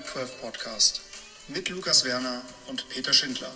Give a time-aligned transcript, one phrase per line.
[0.00, 1.02] Big 12 Podcast
[1.48, 3.50] mit Lukas Werner und Peter Schindler.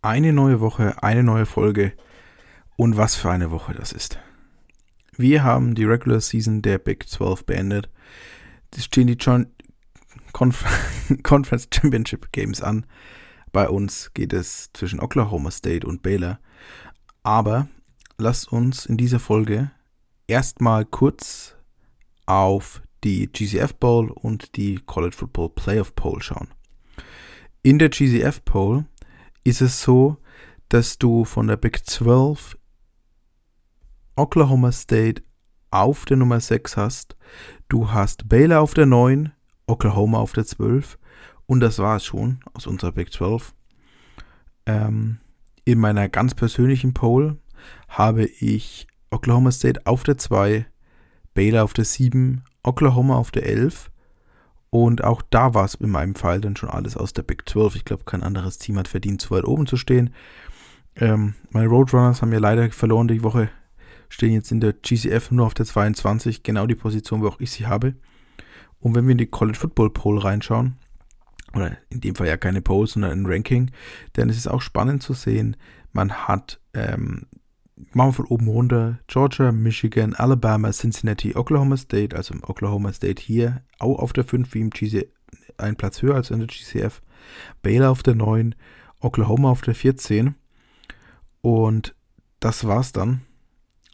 [0.00, 1.92] Eine neue Woche, eine neue Folge
[2.76, 4.18] und was für eine Woche das ist.
[5.18, 7.90] Wir haben die Regular Season der Big 12 beendet.
[8.74, 9.48] Es stehen die John
[10.32, 10.64] Conf
[11.22, 12.86] Conference Championship Games an.
[13.52, 16.38] Bei uns geht es zwischen Oklahoma State und Baylor.
[17.22, 17.68] Aber
[18.22, 19.70] lasst uns in dieser Folge
[20.26, 21.56] erstmal kurz
[22.24, 26.48] auf die GCF Bowl und die College Football Playoff Poll schauen.
[27.62, 28.84] In der GCF Poll
[29.44, 30.16] ist es so,
[30.68, 32.56] dass du von der Big 12
[34.14, 35.22] Oklahoma State
[35.70, 37.16] auf der Nummer 6 hast.
[37.68, 39.32] Du hast Baylor auf der 9,
[39.66, 40.96] Oklahoma auf der 12
[41.46, 43.52] und das war es schon aus unserer Big 12.
[44.66, 45.18] Ähm,
[45.64, 47.38] in meiner ganz persönlichen Poll
[47.92, 50.66] habe ich Oklahoma State auf der 2,
[51.34, 53.90] Baylor auf der 7, Oklahoma auf der 11
[54.70, 57.76] und auch da war es in meinem Fall dann schon alles aus der Big 12.
[57.76, 60.14] Ich glaube, kein anderes Team hat verdient, so weit oben zu stehen.
[60.96, 63.50] Ähm, meine Roadrunners haben ja leider verloren die Woche
[64.12, 67.50] stehen jetzt in der GCF nur auf der 22, genau die Position, wo auch ich
[67.50, 67.94] sie habe.
[68.78, 70.76] Und wenn wir in die College Football Poll reinschauen,
[71.54, 73.70] oder in dem Fall ja keine Poll, sondern ein Ranking,
[74.14, 75.56] dann ist es auch spannend zu sehen,
[75.92, 77.26] man hat, ähm,
[77.92, 83.62] machen wir von oben runter, Georgia, Michigan, Alabama, Cincinnati, Oklahoma State, also Oklahoma State hier,
[83.78, 85.06] auch auf der 5 wie im GCF,
[85.58, 87.02] ein Platz höher als in der GCF,
[87.62, 88.54] Baylor auf der 9,
[89.00, 90.34] Oklahoma auf der 14
[91.40, 91.94] und
[92.40, 93.22] das war's dann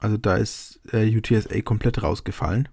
[0.00, 2.68] also da ist äh, UTSA komplett rausgefallen.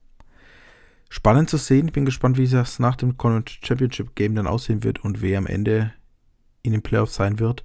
[1.10, 1.88] Spannend zu sehen.
[1.88, 3.16] Ich bin gespannt, wie das nach dem
[3.64, 5.94] Championship Game dann aussehen wird und wer am Ende
[6.62, 7.64] in den Playoffs sein wird.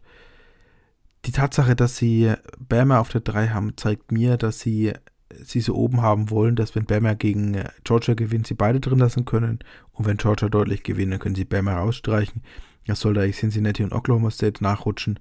[1.27, 4.93] Die Tatsache, dass sie Bama auf der 3 haben, zeigt mir, dass sie
[5.33, 8.99] sie so oben haben wollen, dass wenn Bama gegen äh, Georgia gewinnt, sie beide drin
[8.99, 9.61] lassen können.
[9.93, 12.43] Und wenn Georgia deutlich gewinnt, dann können sie Bama rausstreichen.
[12.87, 15.21] Das soll da Cincinnati und Oklahoma State nachrutschen.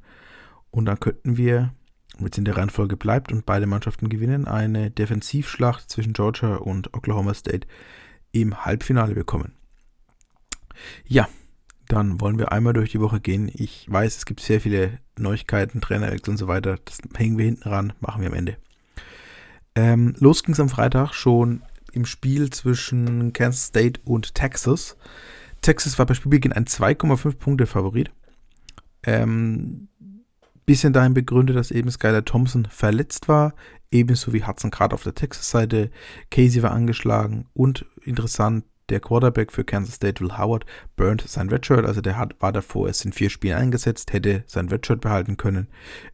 [0.71, 1.73] Und dann könnten wir
[2.19, 6.93] wenn es in der Reihenfolge bleibt und beide Mannschaften gewinnen, eine Defensivschlacht zwischen Georgia und
[6.93, 7.67] Oklahoma State
[8.31, 9.53] im Halbfinale bekommen.
[11.05, 11.27] Ja,
[11.89, 13.51] dann wollen wir einmal durch die Woche gehen.
[13.53, 16.77] Ich weiß, es gibt sehr viele Neuigkeiten, Trainer und so weiter.
[16.85, 18.57] Das hängen wir hinten ran, machen wir am Ende.
[19.75, 24.97] Ähm, los ging es am Freitag schon im Spiel zwischen Kansas State und Texas.
[25.61, 28.11] Texas war bei Spielbeginn ein 2,5 Punkte Favorit.
[29.03, 29.89] Ähm,
[30.65, 33.55] bisschen dahin begründet, dass eben Skylar Thompson verletzt war,
[33.89, 35.89] ebenso wie Hudson gerade auf der Texas-Seite.
[36.29, 41.85] Casey war angeschlagen und interessant, der Quarterback für Kansas State, Will Howard, burnt sein Redshirt,
[41.85, 45.67] also der hat, war davor erst in vier Spielen eingesetzt, hätte sein Redshirt behalten können,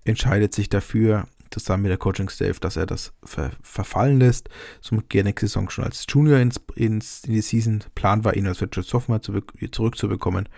[0.04, 4.50] entscheidet sich dafür, zusammen mit der Coaching-Staff, dass er das ver verfallen lässt.
[4.82, 7.84] Somit geht nächste Saison schon als Junior ins, ins, in die Season.
[7.96, 9.42] Plan war, ihn als Redshirt Sophomore zu
[9.72, 10.50] zurückzubekommen.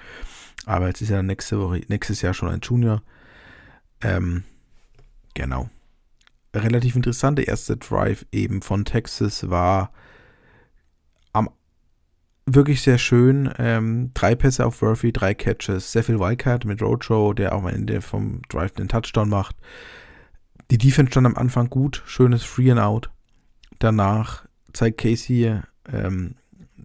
[0.66, 3.02] Aber jetzt ist er nächste Woche, nächstes Jahr schon ein Junior.
[4.02, 4.44] Ähm,
[5.34, 5.70] genau.
[6.54, 9.92] Relativ interessante erste Drive eben von Texas war
[12.48, 13.52] wirklich sehr schön.
[13.60, 17.68] Ähm, drei Pässe auf Worthy, drei Catches, sehr viel Wildcard mit Roadshow, der auch am
[17.68, 19.56] Ende vom Drive den Touchdown macht.
[20.72, 23.10] Die Defense stand am Anfang gut, schönes Free and Out.
[23.80, 25.60] Danach zeigt Casey
[25.92, 26.36] ähm,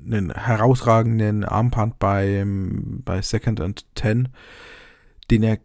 [0.05, 4.29] einen herausragenden Armpunt beim, bei Second and Ten,
[5.31, 5.59] den er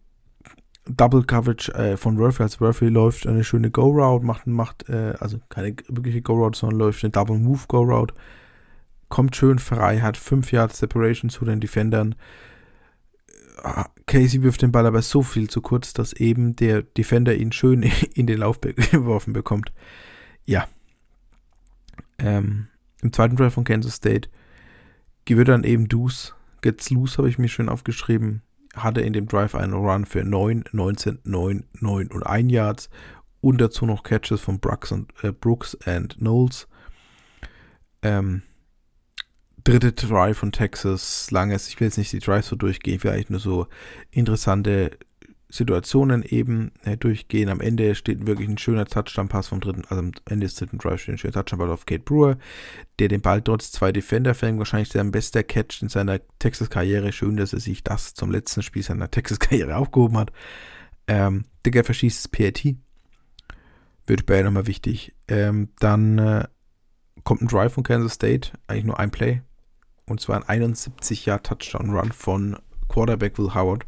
[0.90, 5.38] Double Coverage äh, von Worthy, als Worthy läuft eine schöne Go-Route, macht, macht äh, also
[5.50, 8.14] keine wirkliche Go-Route, sondern läuft eine Double Move Go-Route,
[9.10, 12.16] kommt schön frei, hat 5 Yards Separation zu den Defendern.
[13.64, 17.52] Äh, Casey wirft den Ball aber so viel zu kurz, dass eben der Defender ihn
[17.52, 17.84] schön
[18.14, 18.60] in den Lauf
[18.92, 19.72] geworfen bekommt.
[20.46, 20.68] Ja.
[22.20, 22.68] Ähm,
[23.02, 24.30] Im zweiten Drive von Kansas State
[25.26, 26.36] gewinnt dann eben Deuce.
[26.62, 28.42] Gets loose habe ich mir schön aufgeschrieben
[28.84, 32.90] hatte in dem Drive einen Run für 9, 19, 9, 9 und 1 Yards
[33.42, 36.68] und dazu noch Catches von Brooks und, äh, Brooks and Knowles.
[38.02, 38.44] Ähm,
[39.68, 43.42] dritte Drive von Texas, langes, ich will jetzt nicht die Drives so durchgehen, vielleicht nur
[43.42, 43.68] so
[44.12, 44.98] interessante
[45.50, 47.50] Situationen eben äh, durchgehen.
[47.50, 51.02] Am Ende steht wirklich ein schöner Touchdown-Pass vom dritten, also am Ende des dritten Drive
[51.02, 52.38] steht ein schöner Touchdown-Pass auf Kate Brewer,
[53.00, 54.58] der den Ball trotz zwei Defender fängt.
[54.58, 57.12] Wahrscheinlich sein bester Catch in seiner Texas-Karriere.
[57.12, 60.32] Schön, dass er sich das zum letzten Spiel seiner Texas-Karriere aufgehoben hat.
[61.08, 62.76] Ähm, Digger verschießt das PAT.
[64.06, 65.14] Wird bei nochmal wichtig.
[65.28, 66.48] Ähm, dann äh,
[67.26, 69.42] kommt ein Drive von Kansas State, eigentlich nur ein Play.
[70.08, 72.58] Und zwar ein 71 Jahr Touchdown-Run von
[72.88, 73.86] Quarterback Will Howard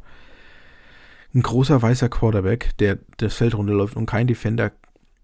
[1.34, 4.72] ein großer weißer Quarterback, der das Feld runterläuft und kein Defender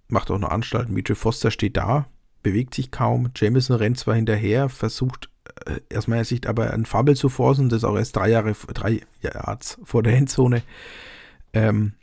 [0.08, 0.94] macht auch noch Anstalten.
[0.94, 2.08] Mitchell Foster steht da,
[2.44, 3.32] bewegt sich kaum.
[3.36, 5.30] Jameson rennt zwar hinterher, versucht
[5.66, 9.02] äh, aus meiner Sicht aber ein Fumble zu forcen, das auch erst drei Jahre, drei
[9.22, 10.62] Yards vor der Endzone.
[11.54, 11.94] Ähm,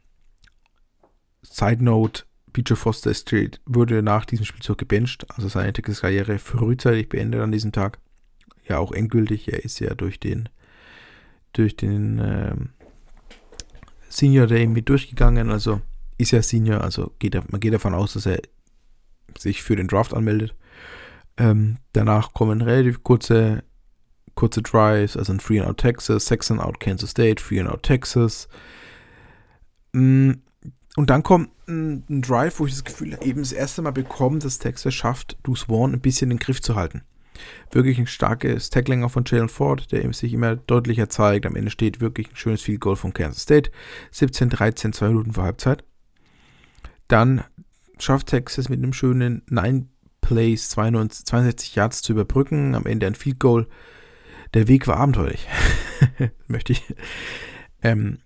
[1.43, 7.41] Side Note, Beecher Foster Street wurde nach diesem Spielzug gebencht, also seine Texas-Karriere frühzeitig beendet
[7.41, 7.99] an diesem Tag.
[8.73, 9.53] Ja, auch endgültig.
[9.53, 10.49] Er ist ja durch den,
[11.53, 12.71] durch den ähm,
[14.09, 15.83] Senior Day mit durchgegangen, also
[16.17, 18.41] ist ja Senior, also geht, man geht davon aus, dass er
[19.37, 20.55] sich für den Draft anmeldet.
[21.37, 23.63] Ähm, danach kommen relativ kurze,
[24.37, 27.69] kurze Drives, also ein Free and Out Texas, Six and Out Kansas State, Free and
[27.69, 28.49] Out Texas.
[29.93, 30.33] Mm,
[30.97, 34.59] und dann kommt ein, Drive, wo ich das Gefühl eben das erste Mal bekomme, dass
[34.59, 37.03] Texas schafft, Bruce Vaughn ein bisschen in den Griff zu halten.
[37.71, 41.47] Wirklich ein starkes Tackling auch von Jalen Ford, der sich immer deutlicher zeigt.
[41.47, 43.71] Am Ende steht wirklich ein schönes Field Goal von Kansas State.
[44.13, 45.85] 17-13, zwei Minuten vor Halbzeit.
[47.09, 47.45] Dann
[47.99, 49.89] schafft Texas mit einem schönen 9
[50.21, 52.75] Plays 92, 62 Yards zu überbrücken.
[52.75, 53.67] Am Ende ein Field Goal.
[54.55, 55.49] Der Weg war abenteuerlich.
[56.47, 56.95] Möchte ich.
[57.83, 58.19] Ähm,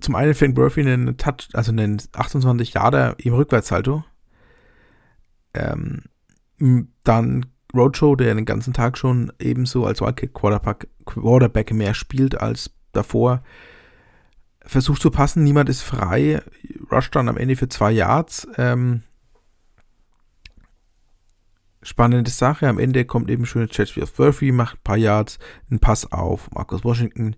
[0.00, 4.04] zum einen fängt Murphy einen Touch, also einen 28 Yarder im Rückwärtssalto.
[5.54, 6.02] Ähm,
[7.04, 12.70] dann Roadshow, der den ganzen Tag schon ebenso als Wildcat Quarterback, Quarterback mehr spielt als
[12.92, 13.42] davor.
[14.64, 16.42] Versucht zu passen, niemand ist frei.
[16.90, 18.46] Rush dann am Ende für zwei Yards.
[18.56, 19.02] Ähm,
[21.82, 22.68] spannende Sache.
[22.68, 23.68] Am Ende kommt eben schöne
[24.00, 25.38] auf Murphy, macht ein paar Yards,
[25.70, 27.36] einen Pass auf Marcus Washington.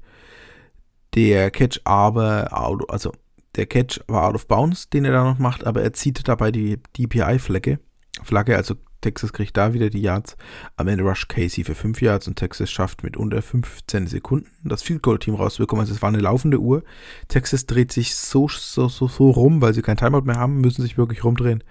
[1.14, 2.52] Der Catch aber,
[2.88, 3.12] also
[3.56, 6.50] der Catch war out of bounds, den er da noch macht, aber er zieht dabei
[6.50, 7.78] die DPI-Flagge.
[8.22, 10.36] Flagge, also Texas kriegt da wieder die Yards.
[10.76, 14.82] Am Ende Rush Casey für 5 Yards und Texas schafft mit unter 15 Sekunden das
[14.82, 15.82] Field Goal Team rauszubekommen.
[15.82, 16.82] Also es war eine laufende Uhr.
[17.28, 20.80] Texas dreht sich so, so, so, so rum, weil sie kein Timeout mehr haben, müssen
[20.80, 21.62] sich wirklich rumdrehen.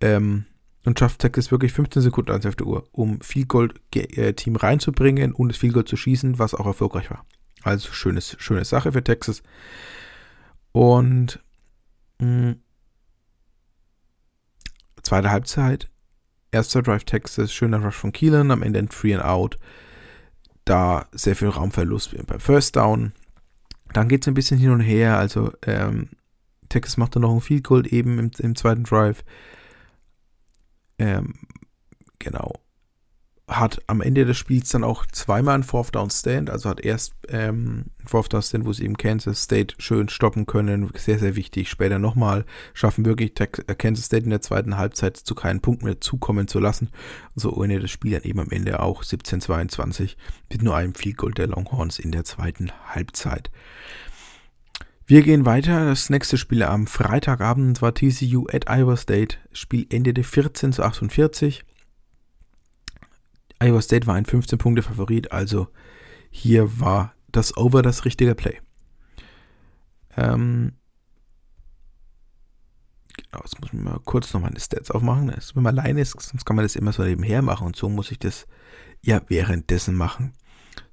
[0.00, 0.46] Ähm,
[0.84, 5.32] und schafft Texas wirklich 15 Sekunden auf der Uhr, um Field Goal äh, Team reinzubringen
[5.32, 7.24] und das Field Goal zu schießen, was auch erfolgreich war.
[7.62, 9.42] Also schönes, schöne Sache für Texas.
[10.72, 11.40] Und
[12.18, 12.62] mh, mm,
[15.02, 15.88] zweite Halbzeit,
[16.50, 19.58] erster Drive Texas, schöner Rush von Keelan, am Ende ein Free and Out.
[20.64, 23.12] Da sehr viel Raumverlust beim First Down.
[23.92, 25.16] Dann geht es ein bisschen hin und her.
[25.16, 26.10] Also ähm,
[26.68, 29.24] Texas macht dann noch ein Field Goal eben im, im zweiten Drive.
[30.98, 31.34] Ähm,
[32.18, 32.60] genau
[33.48, 37.14] hat am Ende des Spiels dann auch zweimal einen Fourth Down Stand, also hat erst
[37.28, 41.70] ähm, Fourth Down Stand, wo sie eben Kansas State schön stoppen können, sehr, sehr wichtig.
[41.70, 46.00] Später nochmal schaffen wirklich äh, Kansas State in der zweiten Halbzeit zu keinen Punkten mehr
[46.00, 46.90] zukommen zu lassen.
[47.34, 50.16] So ohne das Spiel dann eben am Ende auch 17-22
[50.52, 53.50] mit nur einem Field Goal der Longhorns in der zweiten Halbzeit.
[55.06, 55.86] Wir gehen weiter.
[55.86, 59.38] Das nächste Spiel am Freitagabend war TCU at Iowa State.
[59.52, 61.64] Spiel endete 14 zu 48.
[63.58, 65.68] Iowa State war ein 15-Punkte-Favorit, also
[66.30, 68.60] hier war das Over das richtige Play.
[70.16, 70.72] Ähm,
[73.16, 75.28] genau, jetzt muss ich mal kurz noch meine Stats aufmachen.
[75.28, 78.10] wenn man alleine ist, sonst kann man das immer so nebenher machen und so muss
[78.10, 78.46] ich das
[79.02, 80.32] ja währenddessen machen.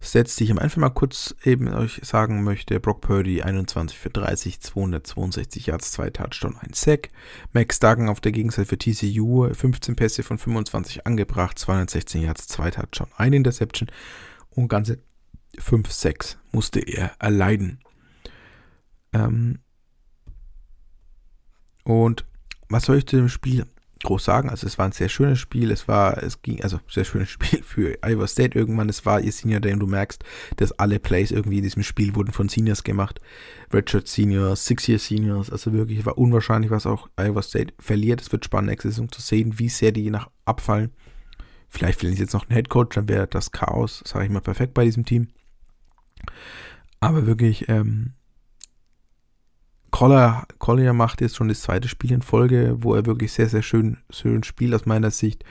[0.02, 2.80] Stats, die ich am Anfang mal kurz eben euch sagen möchte.
[2.80, 7.10] Brock Purdy 21 für 30, 262 Yards, 2 Touchdown, 1 Sack.
[7.54, 12.72] Max Duggan auf der Gegenseite für TCU 15 Pässe von 25 angebracht, 216 Yards, 2
[12.72, 13.90] Touchdown, 1 Interception
[14.52, 15.00] und ganze
[15.58, 17.80] 5 Sacks musste er erleiden.
[19.14, 19.60] Ähm
[21.84, 22.26] und
[22.70, 23.66] was soll ich zu dem Spiel
[24.06, 24.50] groß sagen.
[24.50, 25.72] Also es war ein sehr schönes Spiel.
[25.72, 28.90] Es war, es ging, also sehr schönes Spiel für Iowa State irgendwann.
[28.90, 30.24] Es war ihr Senior Day und du merkst,
[30.58, 33.20] dass alle Plays irgendwie in diesem Spiel wurden von Seniors gemacht.
[33.74, 35.50] Redshirt Seniors, Six-Year Seniors.
[35.50, 38.22] Also wirklich war unwahrscheinlich, was auch Iowa State verliert.
[38.22, 40.92] Es wird spannend, nächste Saison zu sehen, wie sehr die nach abfallen.
[41.68, 44.40] Vielleicht fehlen sie jetzt noch einen Head Coach, dann wäre das Chaos, sage ich mal,
[44.40, 45.28] perfekt bei diesem Team.
[47.02, 48.14] Aber wirklich, ähm,
[49.96, 53.62] Collier, Collier macht jetzt schon das zweite Spiel in Folge, wo er wirklich sehr, sehr
[53.62, 55.46] schön, schön spielt aus meiner Sicht.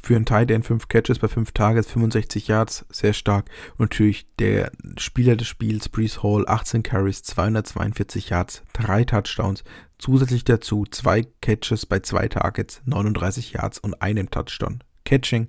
[0.00, 3.50] Für einen Tight End 5 Catches bei 5 Tages, 65 Yards, sehr stark.
[3.72, 9.64] Und natürlich der Spieler des Spiels, Brees Hall, 18 Carries, 242 Yards, 3 Touchdowns.
[9.98, 14.84] Zusätzlich dazu 2 Catches bei 2 Targets, 39 Yards und einem Touchdown.
[15.04, 15.48] Catching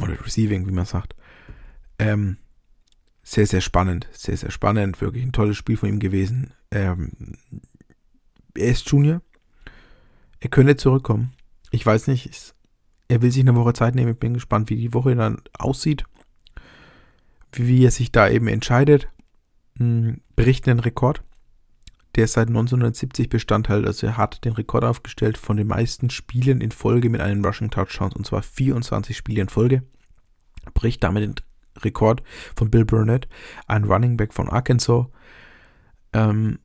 [0.00, 1.14] oder Receiving, wie man sagt.
[1.98, 2.38] Ähm,
[3.30, 5.00] sehr, sehr spannend, sehr, sehr spannend.
[5.00, 6.52] Wirklich ein tolles Spiel von ihm gewesen.
[6.72, 7.12] Ähm,
[8.56, 9.22] er ist Junior.
[10.40, 11.32] Er könnte zurückkommen.
[11.70, 12.54] Ich weiß nicht,
[13.06, 14.12] er will sich eine Woche Zeit nehmen.
[14.12, 16.04] Ich bin gespannt, wie die Woche dann aussieht.
[17.52, 19.08] Wie, er sich da eben entscheidet.
[19.78, 21.22] Hm, berichten den Rekord.
[22.16, 23.86] der seit 1970 Bestand hält.
[23.86, 27.70] Also er hat den Rekord aufgestellt von den meisten Spielen in Folge mit einem Rushing
[27.70, 29.84] Touchdown und zwar 24 Spiele in Folge.
[30.74, 31.36] Bricht damit den
[31.84, 32.22] Rekord
[32.56, 33.28] von Bill Burnett,
[33.66, 35.06] ein Running Back von Arkansas.
[36.12, 36.58] Ähm,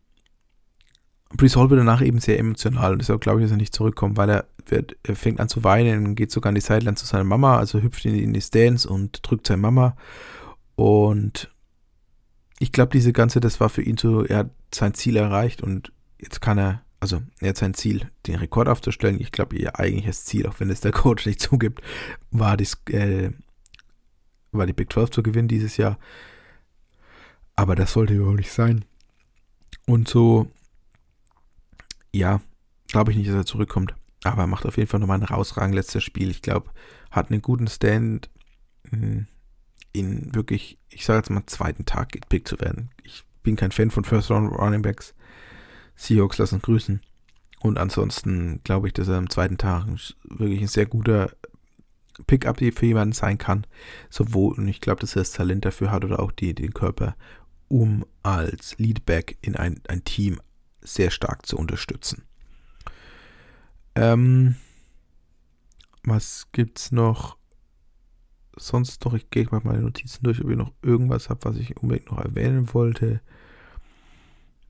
[1.29, 4.17] Brees Hall wird danach eben sehr emotional und deshalb glaube ich, dass er nicht zurückkommt,
[4.17, 7.23] weil er, wird, er fängt an zu weinen, geht sogar an die Sideline zu seiner
[7.23, 9.95] Mama, also hüpft in, in die Stands und drückt seine Mama
[10.75, 11.49] und
[12.59, 15.91] ich glaube, diese ganze, das war für ihn so, er hat sein Ziel erreicht und
[16.19, 19.19] jetzt kann er, also er hat sein Ziel, den Rekord aufzustellen.
[19.19, 21.81] Ich glaube, ihr eigentliches Ziel, auch wenn es der Coach nicht zugibt,
[22.31, 23.31] war, dies, äh,
[24.57, 25.97] war die Big 12 zu gewinnen dieses Jahr.
[27.55, 28.85] Aber das sollte überhaupt nicht sein.
[29.85, 30.51] Und so,
[32.11, 32.41] ja,
[32.87, 33.95] glaube ich nicht, dass er zurückkommt.
[34.23, 36.29] Aber er macht auf jeden Fall nochmal ein herausragend letztes Spiel.
[36.31, 36.71] Ich glaube,
[37.11, 38.29] hat einen guten Stand.
[38.89, 39.27] Hm,
[39.95, 42.89] in wirklich, ich sage jetzt mal, zweiten Tag gepickt zu werden.
[43.03, 45.13] Ich bin kein Fan von First Round Running Backs.
[45.95, 47.01] Seahawks lassen grüßen.
[47.61, 49.85] Und ansonsten glaube ich, dass er am zweiten Tag
[50.23, 51.31] wirklich ein sehr guter
[52.27, 53.65] Pickup für jemanden sein kann.
[54.09, 57.15] Sowohl, und ich glaube, dass er das Talent dafür hat oder auch die, den Körper,
[57.67, 60.39] um als Leadback in ein, ein Team
[60.81, 62.23] sehr stark zu unterstützen.
[63.95, 64.55] Ähm,
[66.03, 67.37] was gibt's noch?
[68.57, 71.77] sonst noch, ich gehe mal meine Notizen durch, ob ich noch irgendwas habe, was ich
[71.77, 73.21] unbedingt noch erwähnen wollte.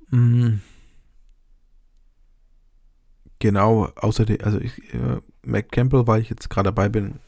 [0.09, 0.61] Mhm.
[3.39, 7.19] Genau, außerdem, also ich, äh, Mac Campbell, weil ich jetzt gerade dabei bin,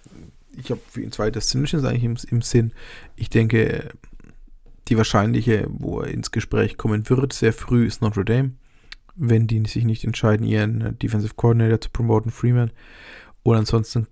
[0.57, 2.71] ich habe für ihn zwei Destinations eigentlich im, im Sinn.
[3.15, 3.89] Ich denke,
[4.87, 8.53] die wahrscheinliche, wo er ins Gespräch kommen wird, sehr früh ist Notre Dame,
[9.15, 12.71] wenn die sich nicht entscheiden, ihren Defensive Coordinator zu promoten, Freeman.
[13.43, 14.07] Und ansonsten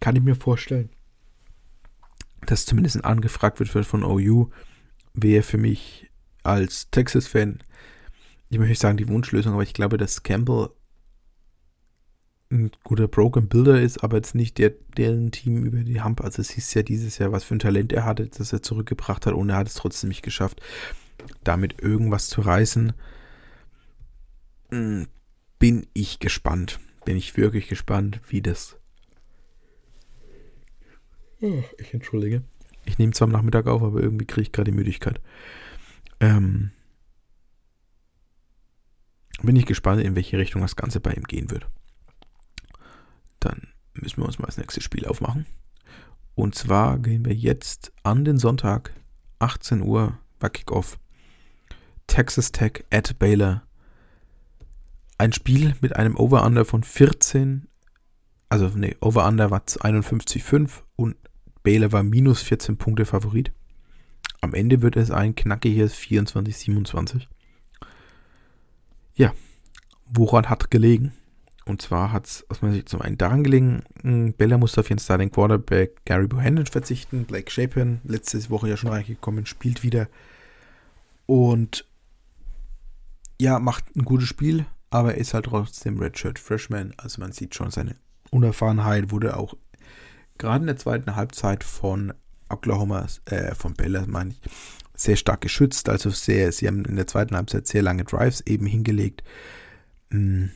[0.00, 0.90] kann ich mir vorstellen,
[2.46, 4.50] dass zumindest angefragt wird von OU,
[5.14, 6.08] wäre für mich
[6.44, 7.58] als Texas-Fan,
[8.50, 10.70] ich möchte nicht sagen die Wunschlösung, aber ich glaube, dass Campbell
[12.50, 16.22] ein guter Broken Builder ist, aber jetzt nicht der, deren Team über die Hump.
[16.22, 19.26] Also es hieß ja dieses Jahr, was für ein Talent er hatte, das er zurückgebracht
[19.26, 20.62] hat und er hat es trotzdem nicht geschafft,
[21.44, 22.94] damit irgendwas zu reißen.
[24.70, 25.08] Hm,
[25.58, 26.80] bin ich gespannt.
[27.04, 28.78] Bin ich wirklich gespannt, wie das
[31.40, 32.42] ich entschuldige.
[32.84, 35.20] Ich nehme zwar am Nachmittag auf, aber irgendwie kriege ich gerade die Müdigkeit.
[36.20, 36.72] Ähm,
[39.42, 41.68] bin ich gespannt, in welche Richtung das Ganze bei ihm gehen wird.
[43.40, 45.46] Dann müssen wir uns mal das nächste Spiel aufmachen.
[46.34, 48.92] Und zwar gehen wir jetzt an den Sonntag,
[49.40, 50.98] 18 Uhr, bei Kickoff.
[52.06, 53.62] Texas Tech at Baylor.
[55.18, 57.66] Ein Spiel mit einem Over-Under von 14,
[58.48, 61.16] also ne, Over-Under war 51,5 und
[61.62, 63.52] Baylor war minus 14 Punkte Favorit.
[64.40, 67.26] Am Ende wird es ein knackiges 24-27.
[69.14, 69.34] Ja,
[70.06, 71.12] woran hat gelegen?
[71.68, 74.88] Und zwar hat es aus meiner Sicht zum einen daran gelegen, hm, Bella musste auf
[74.88, 77.24] ihren Starting Quarterback Gary Bohannon verzichten.
[77.26, 80.08] Blake Shapen, letzte Woche ja schon reingekommen, spielt wieder.
[81.26, 81.86] Und
[83.38, 86.94] ja, macht ein gutes Spiel, aber er ist halt trotzdem Redshirt Freshman.
[86.96, 87.96] Also man sieht schon seine
[88.30, 89.54] Unerfahrenheit, wurde auch
[90.38, 92.14] gerade in der zweiten Halbzeit von
[92.48, 94.40] Oklahoma, äh, von Baylor meine ich,
[94.94, 95.90] sehr stark geschützt.
[95.90, 99.22] Also sehr, sie haben in der zweiten Halbzeit sehr lange Drives eben hingelegt.
[100.10, 100.50] Hm.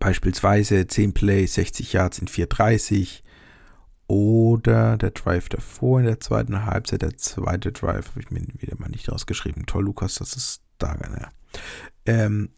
[0.00, 3.22] Beispielsweise 10 Play, 60 Yards in 4,30.
[4.08, 8.74] Oder der Drive davor in der zweiten Halbzeit, der zweite Drive, habe ich mir wieder
[8.76, 9.66] mal nicht rausgeschrieben.
[9.66, 11.28] Toll, Lukas, das ist da, naja.
[12.06, 12.50] Ähm,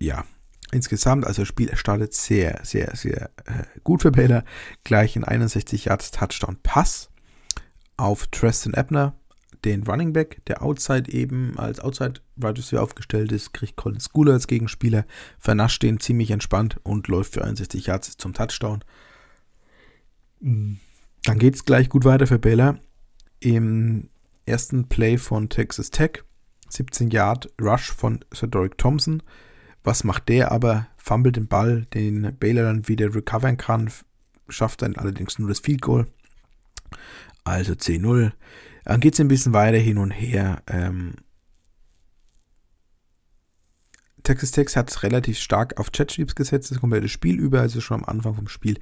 [0.00, 0.24] ja,
[0.72, 4.44] Insgesamt, also das Spiel startet sehr, sehr, sehr äh, gut für Baylor.
[4.82, 7.08] Gleich in 61 Yards Touchdown Pass
[7.96, 9.14] auf Tristan Ebner,
[9.64, 14.34] den Running Back, der Outside eben als Outside Wide Receiver aufgestellt ist, kriegt Colin Schooler
[14.34, 15.04] als Gegenspieler,
[15.38, 18.84] vernascht den ziemlich entspannt und läuft für 61 Yards zum Touchdown.
[20.40, 22.78] Dann geht es gleich gut weiter für Baylor.
[23.40, 24.08] Im
[24.44, 26.22] ersten Play von Texas Tech,
[26.68, 29.22] 17 Yard Rush von Cedric Thompson,
[29.82, 30.88] was macht der aber?
[30.96, 33.88] Fummelt den Ball, den Baylor dann wieder recovern kann,
[34.48, 36.08] schafft dann allerdings nur das Field Goal.
[37.44, 38.32] Also 10-0.
[38.86, 40.62] Dann geht es ein bisschen weiter hin und her.
[40.66, 41.16] Ähm,
[44.22, 48.00] Texas Tech hat relativ stark auf Chat Sweeps gesetzt, das komplette Spiel über, also schon
[48.00, 48.78] am Anfang vom Spiel.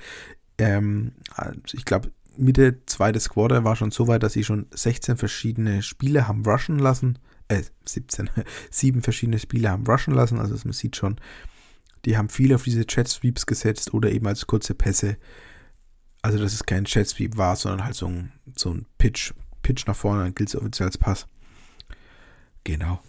[0.59, 5.17] Ähm, also ich glaube, Mitte zweites Quarter war schon so weit, dass sie schon 16
[5.17, 7.19] verschiedene Spiele haben rushen lassen
[7.49, 8.31] äh, 17,
[8.71, 10.39] sieben verschiedene Spieler haben rushen lassen.
[10.39, 11.17] Also man sieht schon,
[12.05, 15.17] die haben viel auf diese Chat Sweeps gesetzt oder eben als kurze Pässe.
[16.23, 19.33] Also dass es kein Chat Sweep war, sondern halt so ein, so ein Pitch,
[19.65, 21.27] Pitch nach vorne, dann gilt es offiziell als Pass.
[22.63, 23.03] Genau.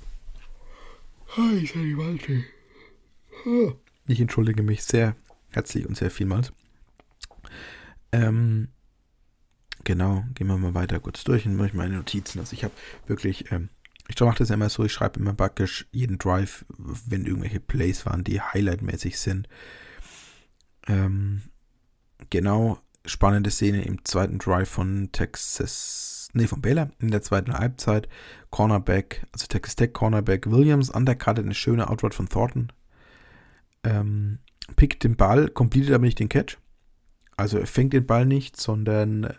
[4.07, 5.15] Ich entschuldige mich sehr
[5.50, 6.53] herzlich und sehr vielmals.
[8.12, 8.69] Ähm,
[9.83, 12.39] genau, gehen wir mal weiter kurz durch und mache ich meine Notizen.
[12.39, 12.74] Also ich habe
[13.07, 13.69] wirklich, ähm,
[14.07, 18.24] ich mache das immer so, ich schreibe immer backisch jeden Drive, wenn irgendwelche Plays waren,
[18.24, 19.47] die highlightmäßig sind.
[20.88, 21.41] Ähm,
[22.29, 28.08] genau, spannende Szene im zweiten Drive von Texas, nee, von Baylor in der zweiten Halbzeit.
[28.51, 32.72] Cornerback, also Texas Tech Cornerback Williams, undercutted, eine schöne Outroad von Thornton.
[33.84, 34.39] Ähm,
[34.75, 36.58] pickt den Ball, completet aber nicht den Catch.
[37.38, 39.34] Also er fängt den Ball nicht, sondern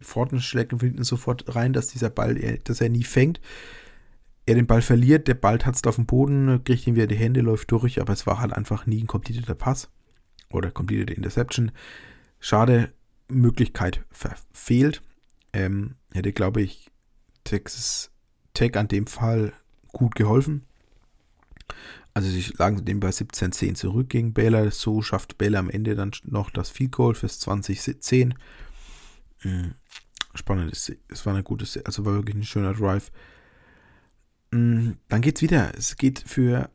[0.00, 2.34] Thornton schlägt ihn sofort rein, dass dieser Ball,
[2.64, 3.40] dass er nie fängt.
[4.46, 7.40] Er den Ball verliert, der Ball tatzt auf den Boden, kriegt ihn wieder die Hände,
[7.40, 9.90] läuft durch, aber es war halt einfach nie ein completeter Pass
[10.50, 11.72] oder completed Interception.
[12.40, 12.92] Schade,
[13.28, 15.02] Möglichkeit verfehlt.
[15.54, 16.90] Ähm, hätte, glaube ich,
[17.44, 18.10] Texas
[18.54, 19.52] Tech an dem Fall
[19.92, 20.64] gut geholfen.
[22.14, 24.70] Also sie lagen dem bei 17-10 zurück gegen Baylor.
[24.70, 28.34] So schafft Baylor am Ende dann noch das Field Goal fürs 2010.
[29.42, 29.74] Mhm.
[30.34, 30.72] Spannend.
[30.72, 33.10] Es war eine gute, also war wirklich ein schöner Drive.
[34.52, 34.98] Mhm.
[35.08, 35.76] Dann geht's wieder.
[35.76, 36.70] Es geht für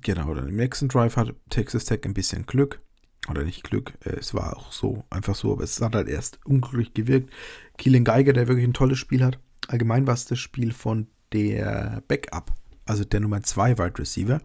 [0.00, 2.80] genau, dann im nächsten Drive hat Texas Tech ein bisschen Glück.
[3.28, 6.44] Oder nicht Glück, äh, es war auch so, einfach so, aber es hat halt erst
[6.44, 7.32] unglücklich gewirkt.
[7.78, 9.38] Keelan Geiger, der wirklich ein tolles Spiel hat.
[9.68, 12.52] Allgemein war es das Spiel von der Backup,
[12.84, 14.40] also der Nummer 2 Wide Receiver.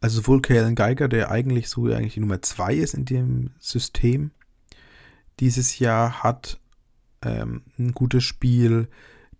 [0.00, 4.30] Also sowohl Keelan Geiger, der eigentlich so eigentlich die Nummer 2 ist in dem System,
[5.40, 6.60] dieses Jahr hat
[7.22, 8.88] ähm, ein gutes Spiel.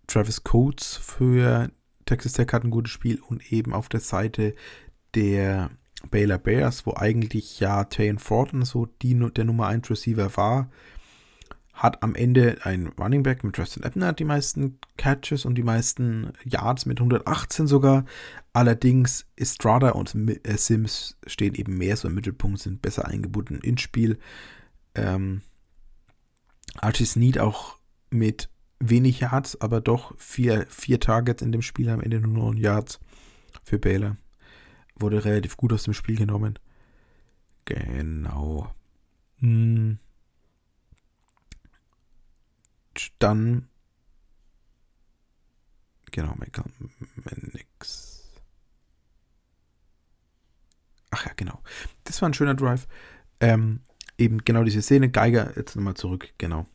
[0.07, 1.71] Travis Coates für
[2.07, 4.55] Texas Tech hat ein gutes Spiel und eben auf der Seite
[5.15, 5.71] der
[6.11, 10.71] Baylor Bears, wo eigentlich ja Tayen Thornton so die, der Nummer 1 Receiver war,
[11.73, 16.33] hat am Ende ein Running Back mit Justin Ebner die meisten Catches und die meisten
[16.45, 18.05] Yards mit 118 sogar.
[18.53, 23.81] Allerdings Estrada und äh, Sims stehen eben mehr so im Mittelpunkt, sind besser eingebunden ins
[23.81, 24.19] Spiel.
[24.95, 25.41] Ähm,
[26.77, 27.79] Archie Snead auch
[28.11, 32.57] mit wenig Yards, aber doch vier, vier Targets in dem Spiel am Ende nur 9
[32.59, 33.01] Yards
[33.65, 34.17] für Baylor
[35.01, 36.59] wurde relativ gut aus dem Spiel genommen.
[37.65, 38.75] Genau.
[39.39, 39.99] Hm.
[43.19, 43.69] Dann.
[46.11, 46.35] Genau,
[47.53, 48.31] nix.
[51.11, 51.63] Ach ja, genau.
[52.05, 52.89] Das war ein schöner Drive.
[53.41, 53.81] Ähm,
[54.19, 55.11] eben genau diese Szene.
[55.11, 56.67] Geiger, jetzt nochmal zurück, genau.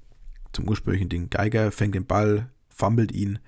[0.53, 1.29] Zum ursprünglichen Ding.
[1.29, 3.39] Geiger fängt den Ball, fummelt ihn.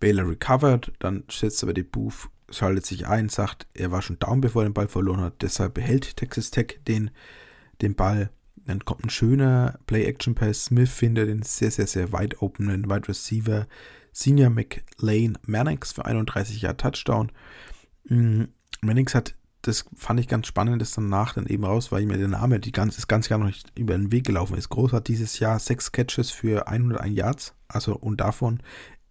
[0.00, 4.40] Baylor recovered, dann setzt aber die Booth schaltet sich ein, sagt, er war schon down,
[4.40, 5.42] bevor er den Ball verloren hat.
[5.42, 7.10] Deshalb behält Texas Tech den,
[7.80, 8.30] den Ball.
[8.66, 10.66] Dann kommt ein schöner Play-Action-Pass.
[10.66, 13.66] Smith findet den sehr, sehr, sehr weit openen Wide Receiver
[14.12, 17.32] Senior McLean Mannix für 31 Jahre Touchdown.
[18.08, 18.44] Mm,
[18.80, 22.28] Mannix hat, das fand ich ganz spannend, das danach dann eben raus, weil mir der
[22.28, 24.68] Name die ganze, das ganze Jahr noch nicht über den Weg gelaufen ist.
[24.68, 28.62] Groß hat dieses Jahr sechs Catches für 101 Yards, also und davon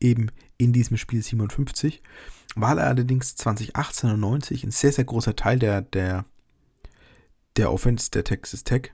[0.04, 2.02] eben in diesem Spiel 57
[2.56, 6.26] war allerdings 2018 und 90 ein sehr, sehr großer Teil der, der,
[7.58, 8.92] der Offense der Texas Tech.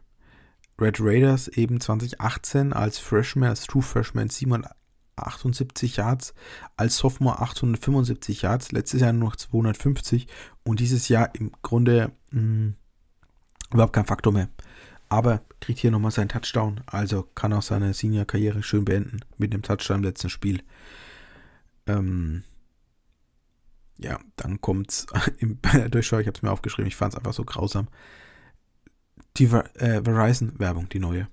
[0.80, 6.34] Red Raiders eben 2018 als Freshman, als True Freshman 778 Yards,
[6.78, 10.28] als Sophomore 875 Yards, letztes Jahr nur noch 250
[10.64, 12.76] und dieses Jahr im Grunde mh, hm,
[13.74, 14.48] überhaupt kein Faktor mehr.
[15.10, 19.64] Aber kriegt hier nochmal seinen Touchdown, also kann auch seine Senior-Karriere schön beenden mit dem
[19.64, 20.62] Touchdown im letzten Spiel.
[21.88, 22.44] Ähm,
[23.98, 25.08] ja, dann kommt's
[25.74, 27.88] der Durchschau, ich habe es mir aufgeschrieben, ich fand es einfach so grausam.
[29.38, 31.28] Die äh, Verizon-Werbung, die neue.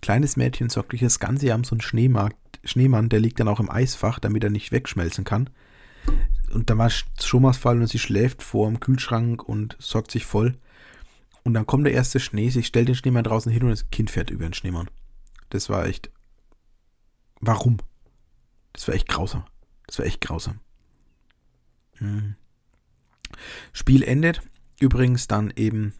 [0.00, 3.48] Kleines Mädchen sorgt sich das ganze Jahr um so einen Schneemarkt, Schneemann, der liegt dann
[3.48, 5.50] auch im Eisfach, damit er nicht wegschmelzen kann.
[6.52, 10.56] Und da war Stromausfall und sie schläft vor dem Kühlschrank und sorgt sich voll.
[11.48, 14.10] Und dann kommt der erste Schnee, sie stellt den Schneemann draußen hin und das Kind
[14.10, 14.90] fährt über den Schneemann.
[15.48, 16.10] Das war echt.
[17.40, 17.78] Warum?
[18.74, 19.44] Das war echt grausam.
[19.86, 20.60] Das war echt grausam.
[21.94, 22.34] Hm.
[23.72, 24.42] Spiel endet.
[24.78, 25.94] Übrigens dann eben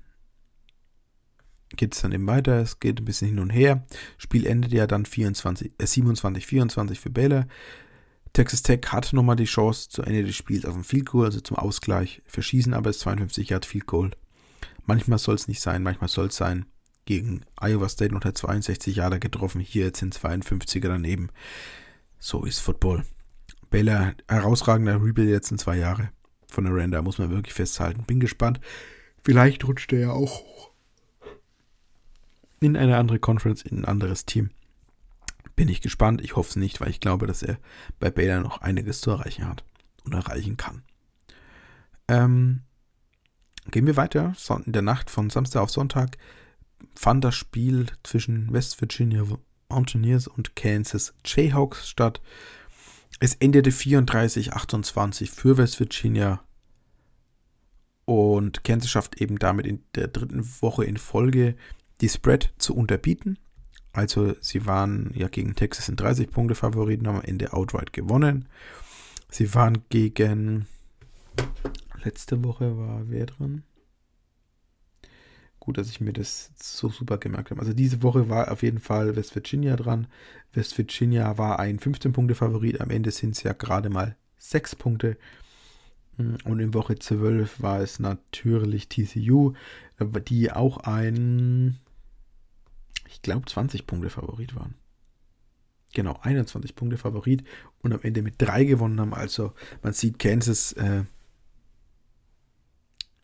[1.71, 2.61] geht es dann eben weiter.
[2.61, 3.87] Es geht ein bisschen hin und her.
[4.19, 7.47] Spiel endet ja dann 24, äh 27, 24 für Baylor.
[8.35, 11.41] Texas Tech hat nochmal die Chance zu Ende des Spiels auf ein Field Goal, also
[11.41, 12.21] zum Ausgleich.
[12.27, 14.11] Verschießen aber es 52 Yard Field Goal.
[14.89, 16.65] Manchmal soll es nicht sein, manchmal soll es sein.
[17.05, 19.61] Gegen Iowa State noch der 62 Jahre getroffen.
[19.61, 21.29] Hier jetzt sind 52er daneben.
[22.19, 23.05] So ist Football.
[23.69, 26.09] Baylor herausragender Rebuild jetzt in zwei Jahre
[26.47, 28.05] von Render, muss man wirklich festhalten.
[28.05, 28.61] Bin gespannt.
[29.23, 30.71] Vielleicht rutscht er ja auch hoch.
[32.61, 34.49] In eine andere Conference, in ein anderes Team.
[35.55, 36.23] Bin ich gespannt.
[36.23, 37.59] Ich hoffe es nicht, weil ich glaube, dass er
[38.01, 39.65] bei Baylor noch einiges zu erreichen hat
[40.05, 40.83] und erreichen kann.
[42.09, 42.63] Ähm,
[43.71, 44.35] gehen wir weiter.
[44.65, 46.17] In der Nacht von Samstag auf Sonntag
[46.95, 49.25] fand das Spiel zwischen West Virginia
[49.69, 52.21] Mountaineers und Kansas Jayhawks statt.
[53.21, 56.41] Es endete 34-28 für West Virginia.
[58.05, 61.57] Und Kansas schafft eben damit in der dritten Woche in Folge
[62.01, 63.39] die Spread zu unterbieten.
[63.93, 68.49] Also sie waren ja gegen Texas in 30 Punkte Favoriten, haben am Ende outright gewonnen.
[69.31, 70.67] Sie waren gegen
[72.09, 73.65] letzte Woche war wer dran?
[75.61, 77.61] Gut, dass ich mir das so super gemerkt habe.
[77.61, 80.07] Also diese Woche war auf jeden Fall West Virginia dran.
[80.55, 82.81] West Virginia war ein 15-Punkte-Favorit.
[82.81, 85.19] Am Ende sind es ja gerade mal 6 Punkte.
[86.17, 89.53] Und in Woche 12 war es natürlich TCU,
[90.27, 91.79] die auch ein,
[93.07, 94.75] ich glaube, 20 Punkte Favorit waren.
[95.93, 97.45] Genau, 21 Punkte Favorit
[97.83, 99.13] und am Ende mit 3 gewonnen haben.
[99.13, 101.05] Also man sieht, Kansas äh,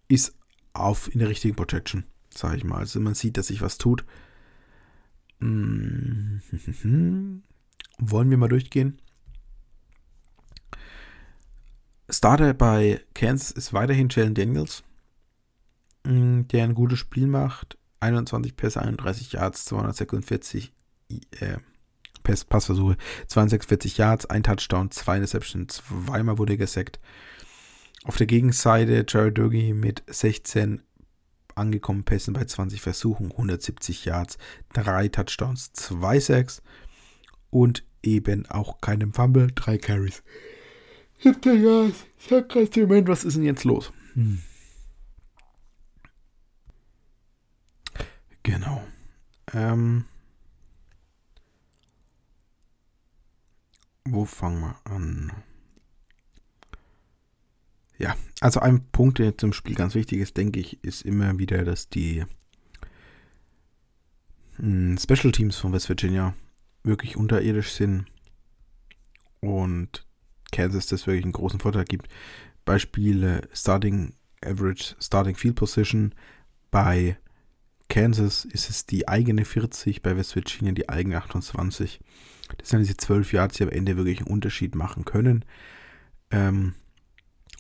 [0.09, 0.37] ist
[0.73, 2.05] auf in der richtigen Projection
[2.39, 2.79] sage ich mal.
[2.79, 4.05] Also man sieht, dass sich was tut.
[5.41, 6.41] Hm.
[7.99, 9.01] Wollen wir mal durchgehen?
[12.09, 14.85] Starter bei Kansas ist weiterhin Jalen Daniels,
[16.07, 17.79] hm, der ein gutes Spiel macht.
[18.01, 20.73] 21 Pässe, 31 Yards, 246
[21.41, 21.57] äh,
[22.23, 27.01] Pass, Passversuche, 246 Yards, ein Touchdown, zwei Interceptions, zweimal wurde gesackt.
[28.05, 30.83] Auf der Gegenseite Jared Duggy mit 16
[31.55, 34.37] angekommen Pässen bei 20 Versuchen, 170 Yards,
[34.75, 36.63] 3 Touchdowns, 2 Sacks
[37.49, 40.23] und eben auch keinem Fumble, 3 Carries.
[41.21, 42.05] 17 Yards,
[42.77, 43.91] Moment, was ist denn jetzt los?
[44.13, 44.43] Hm.
[48.43, 48.85] Genau.
[49.55, 50.05] Ähm,
[54.05, 55.33] wo fangen wir an?
[57.99, 61.65] Ja, also ein Punkt, der zum Spiel ganz wichtig ist, denke ich, ist immer wieder,
[61.65, 62.25] dass die
[64.57, 66.35] hm, Special Teams von West Virginia
[66.83, 68.07] wirklich unterirdisch sind
[69.41, 70.07] und
[70.53, 72.09] Kansas das wirklich einen großen Vorteil gibt.
[72.65, 76.15] Beispiele Starting Average, Starting Field Position.
[76.71, 77.17] Bei
[77.89, 82.01] Kansas ist es die eigene 40, bei West Virginia die eigene 28.
[82.59, 85.45] Das sind diese 12 Yards, die am Ende wirklich einen Unterschied machen können.
[86.31, 86.75] Ähm,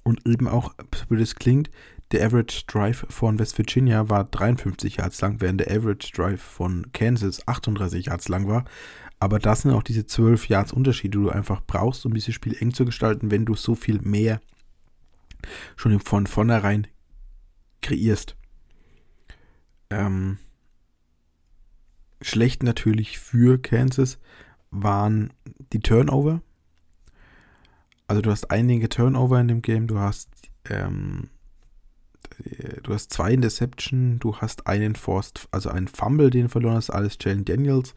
[0.04, 0.74] und eben auch,
[1.08, 1.70] wie das klingt,
[2.12, 6.92] der Average Drive von West Virginia war 53 Yards lang, während der Average Drive von
[6.92, 8.64] Kansas 38 Yards lang war.
[9.18, 12.56] Aber das sind auch diese 12 Yards Unterschiede, die du einfach brauchst, um dieses Spiel
[12.60, 14.40] eng zu gestalten, wenn du so viel mehr
[15.76, 16.86] schon von vornherein
[17.80, 18.36] kreierst.
[19.90, 20.38] Ähm,
[22.20, 24.18] schlecht natürlich für Kansas
[24.70, 25.32] waren
[25.72, 26.42] die Turnover,
[28.06, 30.28] also du hast einige Turnover in dem Game, du hast
[30.68, 31.28] ähm,
[32.82, 36.90] du hast zwei Interception, du hast einen Forced, also einen Fumble, den du verloren hast,
[36.90, 37.94] alles Jalen Daniels.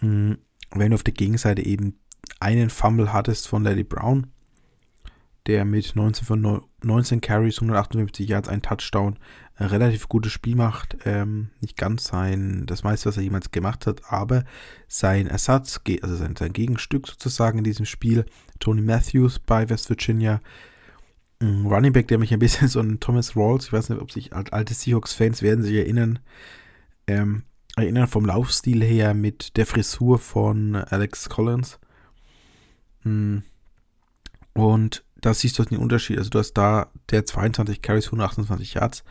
[0.00, 0.38] Mhm.
[0.70, 1.98] Wenn du auf der Gegenseite eben
[2.40, 4.28] einen Fumble hattest von Lady Brown,
[5.48, 9.18] der mit 19 von 19 Carries, 158 Yards, ein Touchdown,
[9.56, 10.98] ein relativ gutes Spiel macht.
[11.04, 14.44] Ähm, nicht ganz sein, das meiste, was er jemals gemacht hat, aber
[14.86, 18.26] sein Ersatz, also sein, sein Gegenstück sozusagen in diesem Spiel,
[18.60, 20.40] Tony Matthews bei West Virginia,
[21.40, 24.12] ein Running Back, der mich ein bisschen so an Thomas Rawls, ich weiß nicht, ob
[24.12, 26.18] sich alte Seahawks-Fans werden sich erinnern,
[27.06, 31.78] ähm, erinnern vom Laufstil her mit der Frisur von Alex Collins.
[33.04, 33.38] Mm.
[34.52, 36.18] Und da siehst du den Unterschied.
[36.18, 39.04] Also du hast da der 22 Carries, 128 Yards.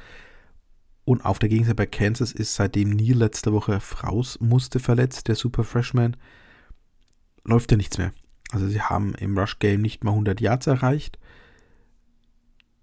[1.06, 5.36] Und auf der Gegenseite bei Kansas ist seitdem Neil letzte Woche raus musste verletzt, der
[5.36, 6.18] Super Freshman,
[7.46, 8.12] läuft ja nichts mehr.
[8.52, 11.18] Also sie haben im Rush Game nicht mal 100 Yards erreicht.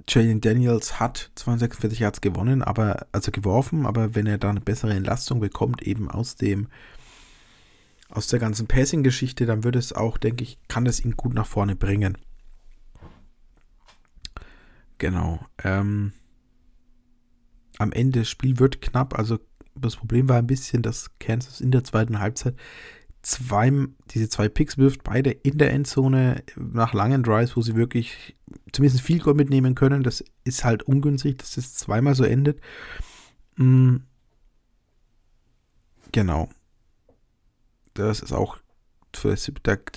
[0.09, 4.93] Jalen Daniels hat 246 Yards gewonnen, aber also geworfen, aber wenn er da eine bessere
[4.93, 6.69] Entlastung bekommt, eben aus dem
[8.11, 11.47] aus der ganzen Passing-Geschichte, dann würde es auch, denke ich, kann es ihn gut nach
[11.47, 12.17] vorne bringen.
[15.05, 15.39] Genau.
[15.63, 16.15] Ähm,
[17.77, 19.19] am Ende das Spiel wird knapp.
[19.19, 19.39] Also
[19.75, 22.57] das Problem war ein bisschen, dass Kansas in der zweiten Halbzeit
[23.21, 23.71] zwei,
[24.13, 28.35] diese zwei Picks wirft, beide in der Endzone nach langen Drives, wo sie wirklich
[28.73, 30.05] zumindest viel Gold mitnehmen können.
[30.05, 32.63] Das ist halt ungünstig, dass es zweimal so endet.
[33.57, 34.05] Mhm.
[36.13, 36.49] Genau.
[37.93, 38.57] Das ist auch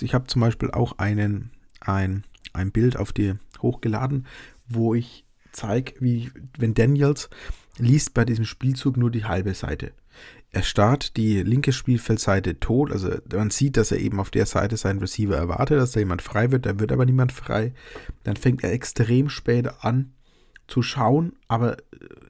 [0.00, 4.26] ich habe zum Beispiel auch einen, ein, ein Bild auf die hochgeladen,
[4.68, 7.28] wo ich zeige, wie wenn Daniels
[7.78, 9.92] liest bei diesem Spielzug nur die halbe Seite.
[10.50, 12.90] Er starrt die linke Spielfeldseite tot.
[12.90, 16.22] Also man sieht, dass er eben auf der Seite seinen Receiver erwartet, dass da jemand
[16.22, 16.64] frei wird.
[16.66, 17.72] Da wird aber niemand frei.
[18.24, 20.12] Dann fängt er extrem spät an
[20.66, 21.76] zu schauen, aber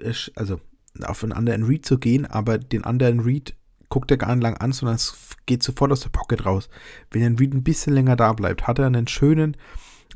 [0.01, 0.61] er, also
[1.03, 3.55] auf einen anderen Read zu gehen, aber den anderen Read
[3.88, 6.68] guckt er gar nicht lang an, sondern es geht sofort aus der Pocket raus.
[7.11, 9.57] Wenn ein Read ein bisschen länger da bleibt, hat er einen schönen,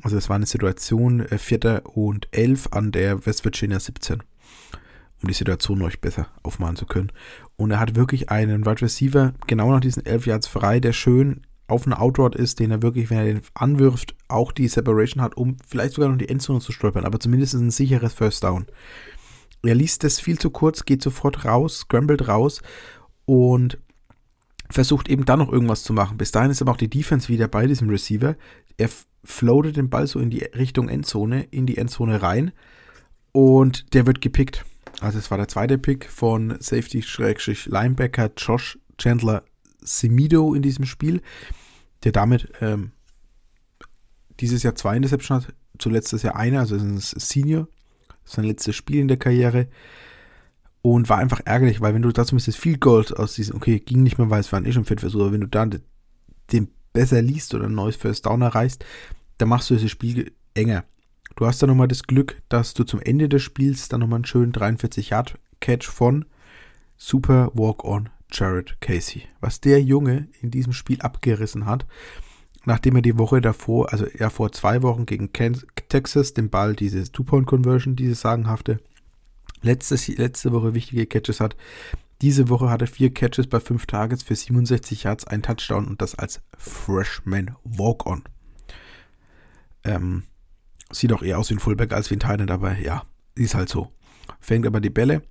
[0.01, 4.23] also es war eine Situation, äh, Vierter und Elf an der West Virginia 17
[5.23, 7.13] um die Situation euch besser aufmalen zu können.
[7.57, 11.43] Und er hat wirklich einen Wide Receiver genau nach diesen 11 Yards frei, der schön
[11.69, 15.37] auf einen Outroad ist, den er wirklich, wenn er den anwirft, auch die Separation hat,
[15.37, 18.67] um vielleicht sogar noch die Endzone zu stolpern, aber zumindest ein sicheres First Down.
[19.63, 22.63] Er liest das viel zu kurz, geht sofort raus, scrambled raus
[23.25, 23.79] und
[24.69, 26.19] versucht eben dann noch irgendwas zu machen.
[26.19, 28.35] Bis dahin ist aber auch die Defense wieder bei diesem Receiver.
[28.77, 28.89] Er
[29.25, 32.53] floatet den Ball so in die Richtung Endzone, in die Endzone rein
[33.33, 34.65] und der wird gepickt.
[35.01, 39.43] Also es war der zweite Pick von Safety-Linebacker Josh Chandler
[39.81, 41.23] Semido in diesem Spiel,
[42.05, 42.93] der damit ähm,
[44.41, 47.69] dieses Jahr zwei Interception hat, zuletzt das Jahr eine, also ist ein Senior,
[48.25, 49.69] sein letztes Spiel in der Karriere
[50.83, 54.03] und war einfach ärgerlich, weil wenn du da zumindest viel Gold aus diesem, okay, ging
[54.03, 55.81] nicht mehr, weil es war ein eh schon Fettversuch, aber wenn du dann
[56.53, 58.85] den besser liest oder ein neues First Down erreichst,
[59.39, 60.85] dann machst du das Spiel enger.
[61.37, 64.25] Du hast dann nochmal das Glück, dass du zum Ende des Spiels dann nochmal einen
[64.27, 66.27] schönen 43-Yard-Catch von
[66.97, 69.23] Super Walk-On Jared Casey.
[69.41, 71.87] Was der Junge in diesem Spiel abgerissen hat,
[72.65, 77.11] nachdem er die Woche davor, also ja vor zwei Wochen gegen Texas den Ball, diese
[77.11, 78.81] Two-Point-Conversion, diese sagenhafte,
[79.63, 81.57] letztes, letzte Woche wichtige Catches hat.
[82.23, 86.01] Diese Woche hat er vier Catches bei fünf Targets für 67 Yards, ein Touchdown und
[86.01, 88.23] das als Freshman Walk-On.
[89.85, 90.23] Ähm,
[90.93, 93.05] Sieht auch eher aus wie ein Fullback als wie ein Titan, aber ja,
[93.35, 93.91] ist halt so.
[94.41, 95.23] Fängt aber die Bälle.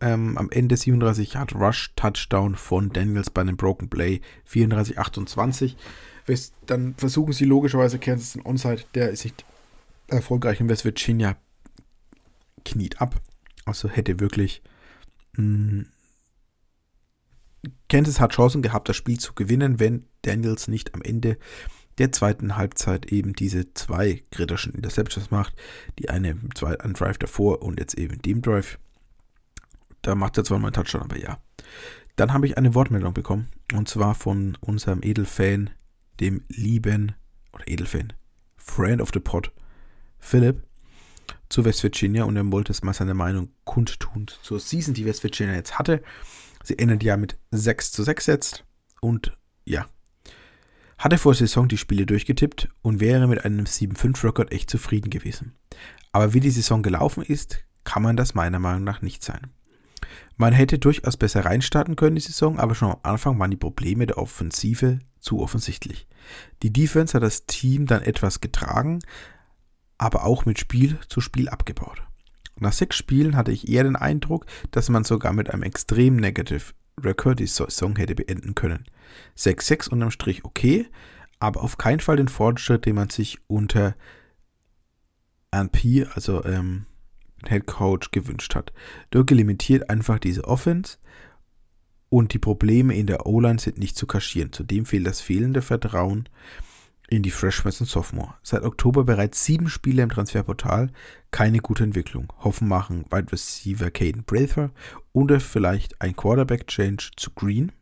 [0.00, 5.74] Ähm, am Ende 37 Yard Rush Touchdown von Daniels bei einem Broken Play 34-28.
[6.66, 9.44] Dann versuchen sie logischerweise Kansas den Onside, der ist nicht
[10.06, 11.36] erfolgreich in West Virginia
[12.64, 13.20] kniet ab.
[13.64, 14.62] Also hätte wirklich
[15.36, 15.86] hm,
[17.88, 21.38] Kansas hat Chancen gehabt, das Spiel zu gewinnen, wenn Daniels nicht am Ende
[21.98, 25.54] der zweiten Halbzeit eben diese zwei kritischen Interceptions macht.
[25.98, 28.78] Die eine zwei, ein Drive davor und jetzt eben dem Drive.
[30.02, 31.38] Da macht er zwar mal einen Touchdown, aber ja.
[32.16, 33.48] Dann habe ich eine Wortmeldung bekommen.
[33.74, 35.70] Und zwar von unserem Edelfan,
[36.20, 37.12] dem lieben,
[37.52, 38.12] oder Edelfan,
[38.56, 39.52] Friend of the Pod,
[40.18, 40.65] Philipp,
[41.48, 42.24] zu West Virginia.
[42.24, 46.02] Und er wollte es mal seine Meinung kundtun zur Season, die West Virginia jetzt hatte.
[46.62, 48.64] Sie endet ja mit 6 zu 6 jetzt.
[49.00, 49.86] Und ja,
[50.98, 55.54] hatte vor Saison die Spiele durchgetippt und wäre mit einem 7-5-Rekord echt zufrieden gewesen.
[56.12, 59.50] Aber wie die Saison gelaufen ist, kann man das meiner Meinung nach nicht sein.
[60.36, 64.06] Man hätte durchaus besser reinstarten können die Saison, aber schon am Anfang waren die Probleme
[64.06, 66.06] der Offensive zu offensichtlich.
[66.62, 69.00] Die Defense hat das Team dann etwas getragen,
[69.98, 72.02] aber auch mit Spiel zu Spiel abgebaut.
[72.58, 76.72] Nach sechs Spielen hatte ich eher den Eindruck, dass man sogar mit einem extrem Negative
[76.98, 78.86] Record die Saison hätte beenden können.
[79.36, 80.88] 6-6 unterm Strich okay,
[81.38, 83.94] aber auf keinen Fall den Fortschritt, den man sich unter
[85.50, 86.86] NP, also ähm,
[87.46, 88.72] Head Coach, gewünscht hat.
[89.12, 90.96] Dirk limitiert einfach diese Offense
[92.08, 94.52] und die Probleme in der O-Line sind nicht zu kaschieren.
[94.52, 96.28] Zudem fehlt das fehlende Vertrauen
[97.08, 98.34] in die Freshmen und Sophomore.
[98.42, 100.90] Seit Oktober bereits sieben Spiele im Transferportal,
[101.30, 102.32] keine gute Entwicklung.
[102.38, 104.70] Hoffen machen Wide Receiver Caden Prather
[105.12, 107.72] oder vielleicht ein Quarterback-Change zu Green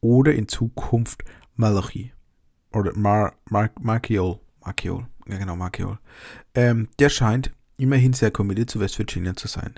[0.00, 2.12] oder in Zukunft Malachi
[2.72, 4.40] oder Mar Mar Markiol.
[4.64, 5.98] Markiol, ja genau, Markiol.
[6.54, 9.74] Ähm, der scheint immerhin sehr committed zu West Virginia zu sein.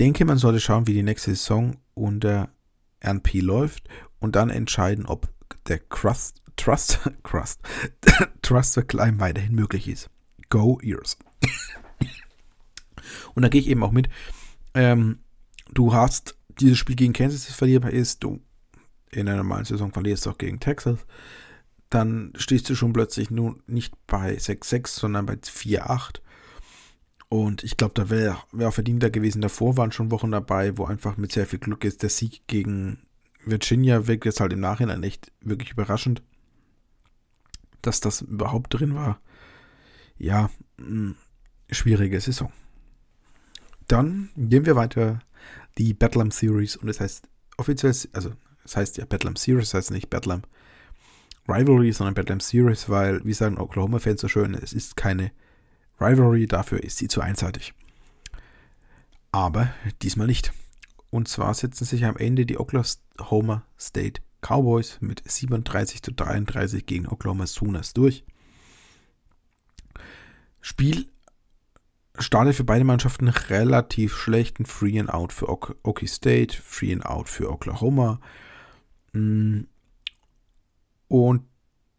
[0.00, 2.48] Denke, man sollte schauen, wie die nächste Saison unter
[3.04, 5.28] RNP läuft und dann entscheiden, ob
[5.68, 7.60] der Crust Trust, Crust,
[8.42, 10.10] Trust the Climb weiterhin möglich ist.
[10.50, 11.18] Go Ears.
[13.34, 14.08] Und da gehe ich eben auch mit.
[14.74, 15.18] Ähm,
[15.72, 18.40] du hast dieses Spiel gegen Kansas, das verlierbar ist, du
[19.10, 21.06] in einer normalen Saison verlierst auch gegen Texas,
[21.90, 26.20] dann stehst du schon plötzlich nun nicht bei 6-6, sondern bei 4-8.
[27.28, 29.42] Und ich glaube, da wäre wär auch verdienter gewesen.
[29.42, 32.02] Davor waren schon Wochen dabei, wo einfach mit sehr viel Glück ist.
[32.02, 33.06] Der Sieg gegen
[33.44, 36.22] Virginia wirkt jetzt halt im Nachhinein echt wirklich überraschend
[37.86, 39.20] dass das überhaupt drin war.
[40.18, 41.16] Ja, hm,
[41.70, 42.52] schwierige Saison.
[43.88, 45.20] Dann gehen wir weiter.
[45.76, 49.90] Die Bedlam Series und das heißt offiziell, also das heißt ja Bedlam Series, das heißt
[49.90, 50.42] nicht Bedlam
[51.48, 55.32] Rivalry, sondern Bedlam Series, weil, wie sagen Oklahoma-Fans so schön, es ist keine
[56.00, 57.74] Rivalry, dafür ist sie zu einseitig.
[59.32, 60.52] Aber diesmal nicht.
[61.10, 67.06] Und zwar setzen sich am Ende die Oklahoma State Cowboys mit 37 zu 33 gegen
[67.06, 68.24] Oklahoma Sooners durch.
[70.60, 71.06] Spiel
[72.18, 74.60] startet für beide Mannschaften relativ schlecht.
[74.60, 78.20] Ein Free and Out für Okie State, Free and Out für Oklahoma.
[79.12, 79.62] Mm.
[81.08, 81.42] Und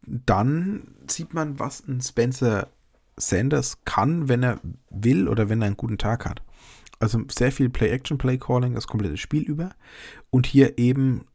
[0.02, 2.70] dann sieht man, was ein Spencer
[3.16, 6.42] Sanders kann, wenn er will oder wenn er einen guten Tag hat.
[6.98, 9.70] Also sehr viel Play-Action, Play-Calling das komplette Spiel über.
[10.30, 11.26] Und hier eben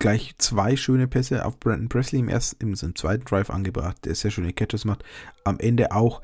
[0.00, 4.16] gleich zwei schöne Pässe auf Brandon Presley im ersten, im, im zweiten Drive angebracht, der
[4.16, 5.04] sehr schöne Catches macht.
[5.44, 6.22] Am Ende auch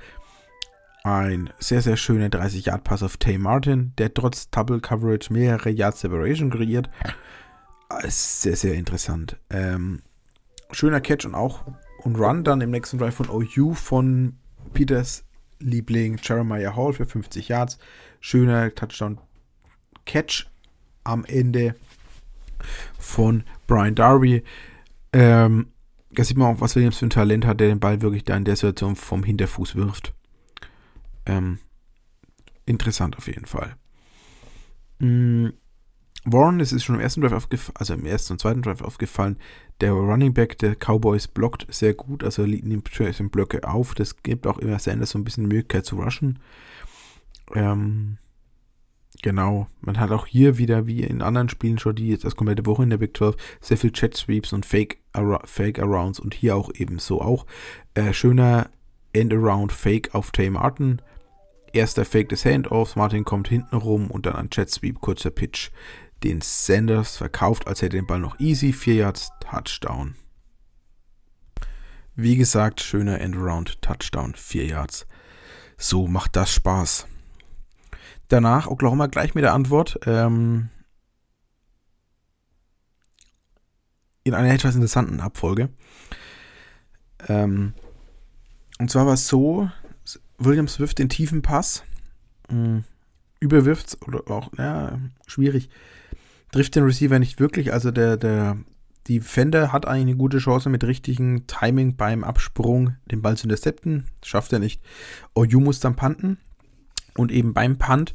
[1.05, 6.51] ein sehr, sehr schöner 30-Yard-Pass auf Tay Martin, der trotz Double Coverage mehrere Yard Separation
[6.51, 6.91] kreiert.
[8.03, 9.37] Ist sehr, sehr interessant.
[9.51, 10.03] Ähm,
[10.73, 11.65] schöner Catch und auch
[12.03, 14.37] und Run dann im nächsten Drive von OU von
[14.73, 15.23] Peters
[15.61, 17.79] Liebling Jeremiah Hall für 50 Yards.
[18.21, 20.47] Schöner Touchdown-Catch
[21.05, 21.77] am Ende
[22.98, 24.42] von Brian Darby.
[25.12, 25.68] Ähm,
[26.11, 28.37] da sieht man auch, was Williams für ein Talent hat, der den Ball wirklich da
[28.37, 30.14] in der Situation vom Hinterfuß wirft.
[31.26, 31.59] Ähm,
[32.64, 33.76] interessant auf jeden Fall.
[34.98, 35.52] Mhm.
[36.29, 39.38] Warren, es ist schon im ersten Drive aufgefallen, also im ersten und zweiten Drive aufgefallen,
[39.81, 42.90] der Running Back der Cowboys blockt sehr gut, also nimmt
[43.31, 43.94] Blöcke auf.
[43.94, 46.40] Das gibt auch immer Sanders so ein bisschen Möglichkeit zu rushen.
[47.55, 48.18] Ähm,
[49.27, 52.65] genau, man hat auch hier wieder, wie in anderen Spielen schon, die jetzt das komplette
[52.65, 54.99] Woche in der Big 12, sehr viel Chat Sweeps und Fake,
[55.43, 57.45] Fake und hier auch ebenso auch.
[57.95, 58.71] Äh, schöner
[59.12, 61.03] End Around Fake auf Tay Martin
[61.73, 65.73] Erster Fake des Handoffs, Martin kommt hinten rum und dann ein Jet Sweep, kurzer Pitch.
[66.23, 70.15] Den Sanders verkauft, als hätte den Ball noch easy, 4 Yards, Touchdown.
[72.15, 75.09] Wie gesagt, schöner Endaround, Touchdown, 4 Yards.
[75.77, 77.09] So macht das Spaß.
[78.29, 79.99] Danach Oklahoma gleich mit der Antwort.
[80.07, 80.69] Ähm,
[84.25, 85.69] in einer etwas interessanten Abfolge.
[87.29, 87.75] Ähm,
[88.79, 89.71] und zwar war es so,
[90.39, 91.85] Williams wirft den tiefen Pass,
[92.51, 92.83] mh,
[93.41, 95.71] überwirft oder auch, ja, schwierig.
[96.51, 98.59] Trifft den Receiver nicht wirklich, also der, der,
[99.07, 103.45] die Fender hat eigentlich eine gute Chance mit richtigem Timing beim Absprung den Ball zu
[103.45, 104.07] intercepten.
[104.25, 104.83] Schafft er nicht.
[105.35, 106.39] Oyu muss dann panten.
[107.16, 108.14] Und eben beim Punt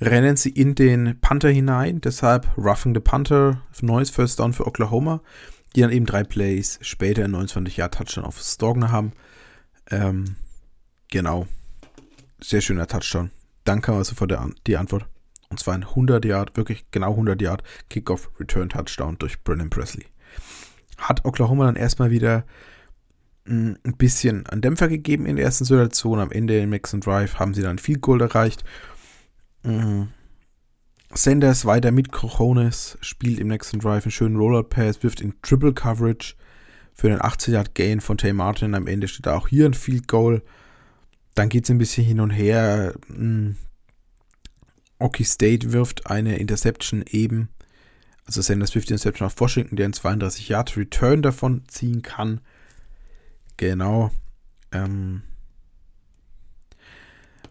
[0.00, 2.00] rennen sie in den Panther hinein.
[2.00, 3.62] Deshalb roughing the Panther.
[3.80, 5.20] Neues First Down für Oklahoma.
[5.74, 9.12] Die dann eben drei Plays später in 29 Jahr Touchdown auf Stogner haben.
[9.90, 10.36] Ähm,
[11.10, 11.46] Genau.
[12.40, 13.30] Sehr schöner Touchdown.
[13.64, 15.06] Dann kam also vor die Antwort.
[15.48, 20.06] Und zwar ein 100 Yard, wirklich genau 100 Yard Kickoff Return Touchdown durch Brennan Presley.
[20.98, 22.44] Hat Oklahoma dann erstmal wieder
[23.46, 26.18] ein bisschen einen Dämpfer gegeben in der ersten Situation.
[26.18, 28.64] Am Ende im Max Drive haben sie dann viel Gold erreicht.
[29.62, 30.04] Mm.
[31.14, 35.72] Sanders weiter mit Cojones, spielt im nächsten Drive einen schönen Rollout Pass, wirft in Triple
[35.72, 36.34] Coverage
[36.92, 38.74] für einen 80 Yard Gain von Tay Martin.
[38.74, 40.42] Am Ende steht da auch hier ein Field Goal.
[41.34, 42.94] Dann geht es ein bisschen hin und her.
[43.08, 43.56] Hm.
[44.98, 47.50] Okie State wirft eine Interception eben.
[48.24, 52.40] Also Sanders wirft die Interception auf Washington, der einen 32 Yard Return davon ziehen kann.
[53.56, 54.10] Genau.
[54.72, 55.22] Ähm,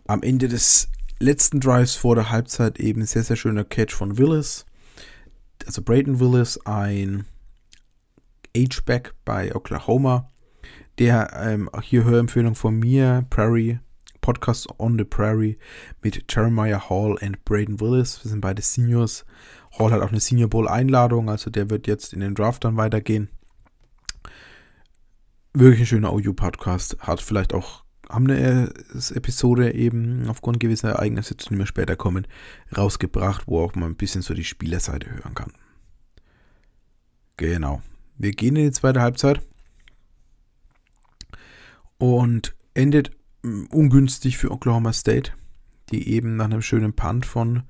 [0.08, 0.90] am Ende des
[1.20, 4.66] letzten Drives vor der Halbzeit eben sehr, sehr schöner Catch von Willis.
[5.66, 7.26] Also Brayton Willis, ein
[8.56, 10.32] H-Back bei Oklahoma.
[10.98, 13.80] Der ähm, hier Hörempfehlung von mir, Prairie,
[14.22, 15.58] Podcast on the Prairie
[16.02, 18.24] mit Jeremiah Hall und Braden Willis.
[18.24, 19.26] Wir sind beide Seniors.
[19.78, 22.78] Hall hat auch eine Senior Bowl Einladung, also der wird jetzt in den Draft dann
[22.78, 23.30] weitergehen.
[25.58, 26.98] Wirklich ein schöner OU-Podcast.
[27.00, 28.74] Hat vielleicht auch, haben eine
[29.14, 32.28] Episode eben aufgrund gewisser Ereignisse, zu denen wir später kommen,
[32.76, 35.54] rausgebracht, wo auch mal ein bisschen so die Spielerseite hören kann.
[37.38, 37.82] Genau.
[38.18, 39.40] Wir gehen in die zweite Halbzeit
[42.00, 43.12] und endet
[43.44, 45.32] mm, ungünstig für Oklahoma State,
[45.90, 47.64] die eben nach einem schönen Punt von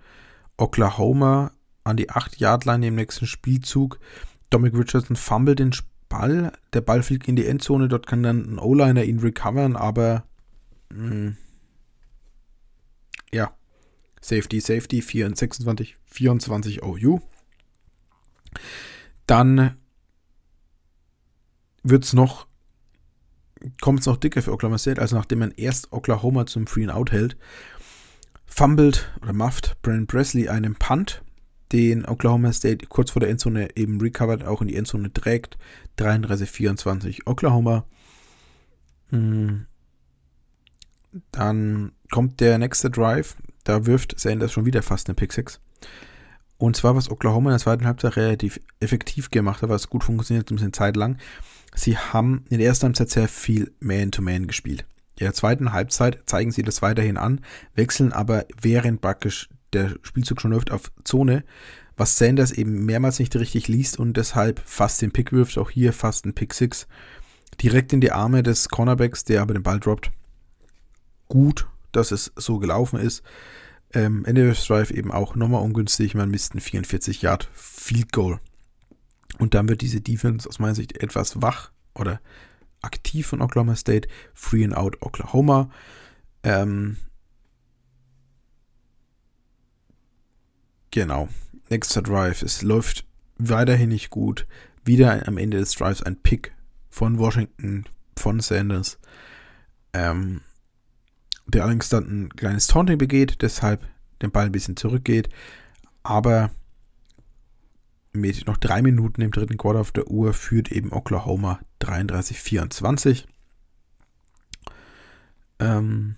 [0.58, 1.52] Oklahoma
[1.84, 4.00] an die 8-Yard-Line im nächsten Spielzug.
[4.50, 5.72] Dominic Richardson fummelt den
[6.18, 10.24] Ball, der Ball fliegt in die Endzone, dort kann dann ein O-Liner ihn recovern, aber
[10.94, 11.38] mh, mm,
[13.34, 13.54] ja,
[14.22, 17.20] Safety, Safety, 26, 24 OU.
[19.28, 19.76] Dann
[21.84, 22.48] wird es noch
[23.82, 26.94] kommt es noch dicker für Oklahoma State, also nachdem man erst Oklahoma zum Free and
[26.94, 27.38] Out hält,
[28.46, 31.24] fummelt oder mufft Brandon Presley einen Punt,
[31.72, 35.58] den Oklahoma State kurz vor der Endzone eben recovered, auch in die Endzone trägt.
[35.98, 37.86] 33-24 Oklahoma.
[39.10, 39.66] Hm.
[41.32, 43.36] Dann kommt der nächste Drive.
[43.64, 45.60] Da wirft Sanders schon wieder fast eine Pick 6.
[46.58, 50.50] Und zwar, was Oklahoma in der zweiten Halbzeit relativ effektiv gemacht hat, was gut funktioniert,
[50.52, 51.18] ein bisschen Zeit lang.
[51.74, 54.86] Sie haben in der ersten Halbzeit sehr viel Man-to-Man -Man gespielt.
[55.18, 57.42] In der zweiten Halbzeit zeigen sie das weiterhin an,
[57.74, 61.44] wechseln aber während praktisch der Spielzug schon läuft auf Zone,
[61.98, 65.94] was Sanders eben mehrmals nicht richtig liest und deshalb fast den Pick wirft, auch hier
[65.94, 66.88] fast ein Pick 6,
[67.62, 70.12] direkt in die Arme des Cornerbacks, der aber den Ball droppt.
[71.28, 73.24] Gut, dass es so gelaufen ist.
[73.94, 78.40] Ähm, Ende des Drive eben auch nochmal ungünstig, man misst ein 44 Yard Field Goal.
[79.38, 82.20] Und dann wird diese Defense aus meiner Sicht etwas wach oder
[82.82, 84.08] aktiv von Oklahoma State.
[84.34, 85.70] Free and out Oklahoma.
[86.44, 86.98] Ähm,
[90.96, 91.28] genau.
[91.70, 92.42] Nächster Drive.
[92.42, 93.06] Es läuft
[93.38, 94.48] weiterhin nicht gut.
[94.86, 96.56] Wieder am Ende des Drives ein Pick
[96.90, 97.84] von Washington,
[98.18, 98.98] von Sanders.
[99.94, 100.42] Ähm,
[101.48, 103.86] der allerdings dann ein kleines Taunting begeht, deshalb
[104.22, 105.30] den Ball ein bisschen zurückgeht.
[106.02, 106.50] Aber
[108.14, 113.26] mit noch drei Minuten im dritten Quarter auf der Uhr führt eben Oklahoma 33-24.
[115.60, 116.16] Ähm,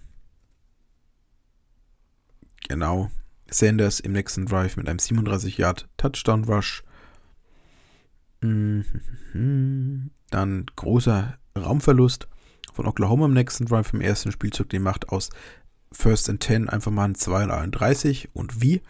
[2.68, 3.10] genau.
[3.50, 6.84] Sanders im nächsten Drive mit einem 37 Yard Touchdown Rush.
[8.42, 10.12] Mhm.
[10.30, 12.28] Dann großer Raumverlust
[12.74, 14.70] von Oklahoma im nächsten Drive im ersten Spielzug.
[14.70, 15.30] Den macht aus
[15.92, 18.82] First and 10 einfach mal ein 32 und wie?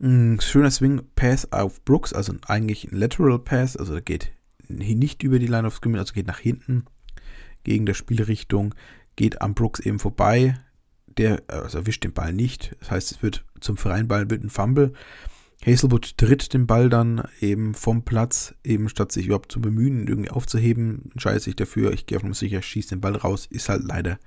[0.00, 4.32] Ein schöner Swing Pass auf Brooks, also eigentlich ein Lateral Pass, also er geht
[4.68, 6.86] nicht über die Line of Scrimmage, also geht nach hinten
[7.62, 8.74] gegen der Spielrichtung,
[9.14, 10.56] geht am Brooks eben vorbei,
[11.18, 14.50] der also erwischt den Ball nicht, das heißt, es wird zum freien Ball wird ein
[14.50, 14.92] Fumble.
[15.64, 20.30] Hazelwood tritt den Ball dann eben vom Platz, eben statt sich überhaupt zu bemühen, irgendwie
[20.30, 23.84] aufzuheben, entscheidet sich dafür, ich gehe auf Nummer sicher, schieße den Ball raus, ist halt
[23.84, 24.18] leider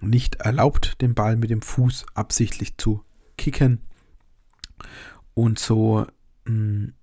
[0.00, 3.04] nicht erlaubt, den Ball mit dem Fuß absichtlich zu
[3.36, 3.82] kicken.
[5.34, 6.06] Und so
[6.46, 6.94] mh, mm,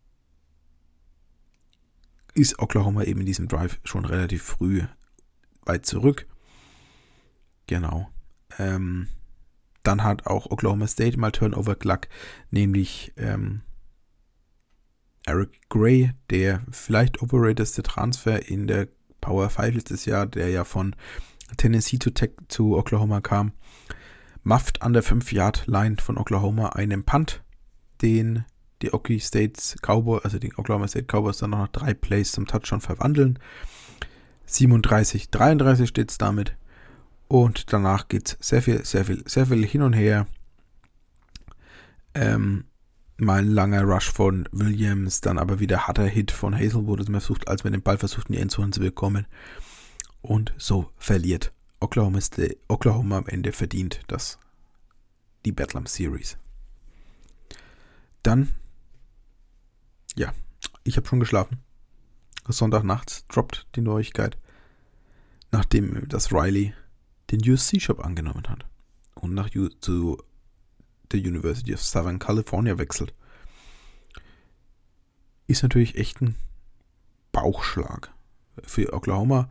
[2.33, 4.83] ist Oklahoma eben in diesem Drive schon relativ früh
[5.65, 6.27] weit zurück.
[7.67, 8.09] Genau.
[8.57, 9.07] Ähm,
[9.83, 12.07] dann hat auch Oklahoma State mal Turnover Gluck,
[12.51, 13.61] nämlich ähm,
[15.25, 18.87] Eric Gray, der vielleicht overratedste Transfer in der
[19.21, 20.95] Power 5 letztes Jahr, der ja von
[21.57, 23.53] Tennessee zu, Tech, zu Oklahoma kam,
[24.43, 27.43] mafft an der 5-Yard-Line von Oklahoma einen Punt,
[28.01, 28.45] den
[28.81, 32.81] die Okie States Cowboys, also die Oklahoma State Cowboys dann noch drei Plays zum Touchdown
[32.81, 33.39] verwandeln.
[34.45, 36.55] 37, 33 steht es damit.
[37.27, 40.27] Und danach geht es sehr viel, sehr viel, sehr viel hin und her.
[42.13, 42.65] Ähm,
[43.17, 47.21] mal ein langer Rush von Williams, dann aber wieder harter Hit von Hazelwood, als man,
[47.21, 49.27] versucht, als man den Ball versucht, in die Endzone zu bekommen.
[50.21, 54.39] Und so verliert Oklahoma, State, Oklahoma am Ende verdient das,
[55.45, 56.37] die Bedlam Series.
[58.23, 58.49] Dann,
[60.15, 60.33] ja,
[60.83, 61.59] ich habe schon geschlafen.
[62.47, 64.37] Sonntagnachts droppt die Neuigkeit,
[65.51, 66.73] nachdem das Riley
[67.31, 68.65] den USC-Shop angenommen hat
[69.15, 70.21] und nach U zu
[71.11, 73.13] der University of Southern California wechselt.
[75.47, 76.35] Ist natürlich echt ein
[77.31, 78.11] Bauchschlag
[78.63, 79.49] für Oklahoma,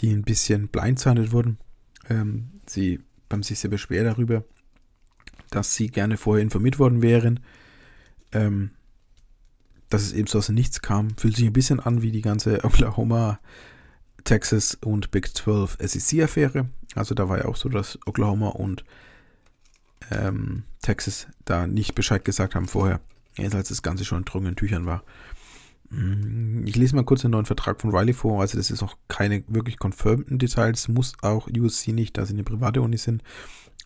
[0.00, 1.58] die ein bisschen blindsided wurden.
[2.08, 3.00] Ähm, sie
[3.30, 4.44] haben sich sehr beschwert darüber,
[5.50, 7.40] dass sie gerne vorher informiert worden wären.
[8.32, 8.70] Ähm,
[9.88, 12.22] dass es eben so aus dem Nichts kam, fühlt sich ein bisschen an wie die
[12.22, 13.40] ganze Oklahoma,
[14.24, 16.68] Texas und Big 12 SEC-Affäre.
[16.94, 18.84] Also da war ja auch so, dass Oklahoma und
[20.10, 23.00] ähm, Texas da nicht Bescheid gesagt haben vorher,
[23.38, 25.04] als das Ganze schon in trockenen Tüchern war.
[25.90, 28.40] Mm, ich lese mal kurz den neuen Vertrag von Riley vor.
[28.40, 30.88] Also, das ist auch keine wirklich confirmten Details.
[30.88, 33.22] Muss auch USC nicht, da sie eine private Uni sind.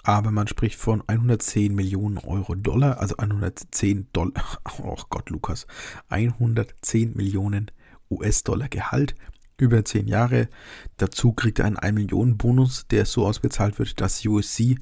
[0.03, 4.33] Aber man spricht von 110 Millionen Euro Dollar, also 110 Dollar.
[4.83, 5.67] Oh Gott, Lukas.
[6.09, 7.71] 110 Millionen
[8.11, 9.15] US-Dollar Gehalt
[9.59, 10.49] über 10 Jahre.
[10.97, 14.77] Dazu kriegt er einen 1 Millionen Bonus, der so ausbezahlt wird, dass USC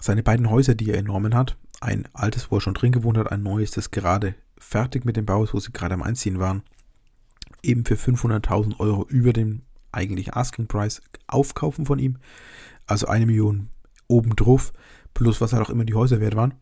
[0.00, 3.30] seine beiden Häuser, die er enormen hat, ein altes, wo er schon drin gewohnt hat,
[3.30, 6.62] ein neues, das gerade fertig mit dem Bau wo sie gerade am Einziehen waren,
[7.62, 9.62] eben für 500.000 Euro über dem
[9.92, 12.18] eigentlichen Asking Price aufkaufen von ihm.
[12.86, 13.68] Also eine Million
[14.08, 14.72] obendrauf,
[15.14, 16.54] plus was halt auch immer die Häuser wert waren.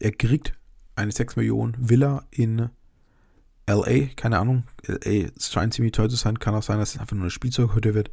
[0.00, 0.54] Er kriegt
[0.96, 2.70] eine 6 Millionen Villa in
[3.68, 4.64] LA, keine Ahnung.
[4.86, 7.94] LA scheint ziemlich teuer zu sein, kann auch sein, dass es einfach nur eine Spielzeughütte
[7.94, 8.10] wird.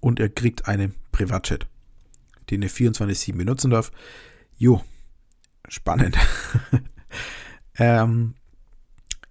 [0.00, 1.66] Und er kriegt einen Privatjet,
[2.50, 3.92] den er 24-7 benutzen darf.
[4.56, 4.82] Jo,
[5.68, 6.16] spannend.
[7.76, 8.34] ähm,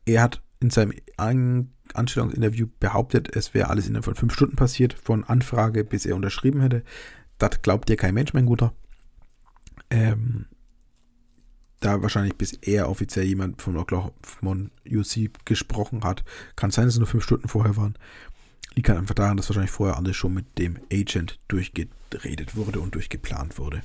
[0.06, 5.24] er hat in seinem Anstellungsinterview behauptet, es wäre alles innerhalb von fünf Stunden passiert, von
[5.24, 6.84] Anfrage bis er unterschrieben hätte.
[7.38, 8.74] Das glaubt dir kein Mensch, mein Guter.
[9.90, 10.46] Ähm,
[11.80, 14.12] da wahrscheinlich bis eher offiziell jemand von Oklahoma
[14.90, 16.24] UC gesprochen hat.
[16.56, 17.96] Kann sein, dass es nur fünf Stunden vorher waren.
[18.76, 22.96] Liegt halt einfach daran, dass wahrscheinlich vorher alles schon mit dem Agent durchgeredet wurde und
[22.96, 23.82] durchgeplant wurde.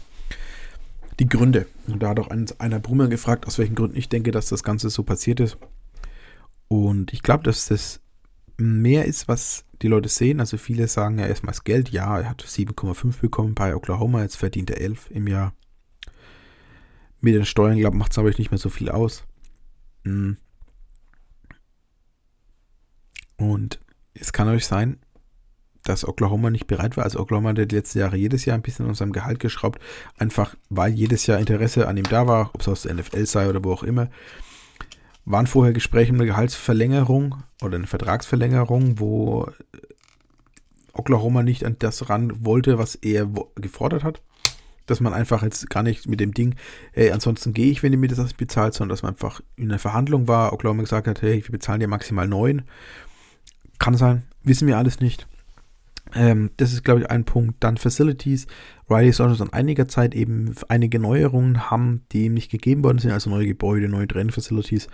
[1.19, 1.67] Die Gründe.
[1.87, 4.91] Und da hat auch einer Brummer gefragt, aus welchen Gründen ich denke, dass das Ganze
[4.91, 5.59] so passiert ist.
[6.69, 8.01] Und ich glaube, dass das
[8.57, 10.41] mehr ist, was die Leute sehen.
[10.41, 11.91] Also viele sagen ja erstmal das Geld.
[11.91, 15.53] Ja, er hat 7,5 bekommen bei Oklahoma, jetzt verdient er 11 im Jahr.
[17.23, 19.25] Mit den Steuern, glaube macht es aber nicht mehr so viel aus.
[20.05, 20.37] Hm.
[23.37, 23.81] Und
[24.13, 24.99] es kann euch sein,
[25.85, 27.05] dass Oklahoma nicht bereit war.
[27.05, 29.81] Also Oklahoma hat die letzten Jahre jedes Jahr ein bisschen an seinem Gehalt geschraubt,
[30.19, 33.49] einfach weil jedes Jahr Interesse an ihm da war, ob es aus der NFL sei
[33.49, 34.09] oder wo auch immer.
[35.25, 39.49] Waren vorher Gespräche um eine Gehaltsverlängerung oder eine Vertragsverlängerung, wo
[40.93, 44.21] Oklahoma nicht an das ran wollte, was er gefordert hat
[44.87, 46.55] dass man einfach jetzt gar nicht mit dem Ding,
[46.93, 49.79] hey, ansonsten gehe ich, wenn ihr mir das bezahlt, sondern dass man einfach in einer
[49.79, 52.63] Verhandlung war, Oklahoma gesagt hat, hey, wir bezahlen dir maximal neun.
[53.79, 55.27] Kann sein, wissen wir alles nicht.
[56.15, 57.57] Ähm, das ist, glaube ich, ein Punkt.
[57.61, 58.47] Dann Facilities.
[58.91, 62.99] Riley soll schon seit einiger Zeit eben einige Neuerungen haben, die ihm nicht gegeben worden
[62.99, 64.89] sind, also neue Gebäude, neue Training-Facilities.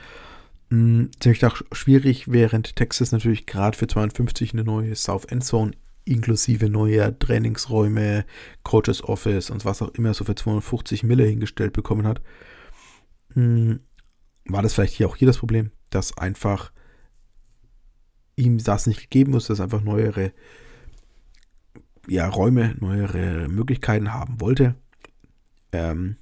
[0.70, 5.72] Hm, ziemlich auch schwierig, während Texas natürlich gerade für 52 eine neue South End Zone
[6.09, 8.25] inklusive neuer Trainingsräume,
[8.63, 12.23] Coaches Office und was auch immer so für 250 Mille hingestellt bekommen hat,
[13.35, 13.81] hm,
[14.47, 16.73] war das vielleicht hier auch hier das Problem, dass einfach
[18.37, 20.33] ihm das nicht gegeben muss, dass er einfach neuere
[22.09, 24.75] ja, Räume, neuere Möglichkeiten haben wollte.
[25.73, 26.17] Ähm,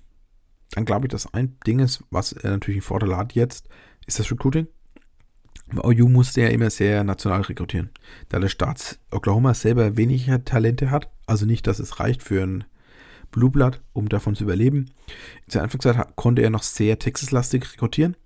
[0.72, 3.68] dann glaube ich, dass ein Ding ist, was er natürlich einen Vorteil hat jetzt,
[4.07, 4.66] ist das Recruiting.
[5.74, 7.90] OU musste ja immer sehr national rekrutieren.
[8.28, 12.64] Da der Staat Oklahoma selber weniger Talente hat, also nicht, dass es reicht für ein
[13.32, 14.90] Blueblood, um davon zu überleben.
[15.44, 18.16] In seiner Anfangszeit konnte er noch sehr Texas-lastig rekrutieren.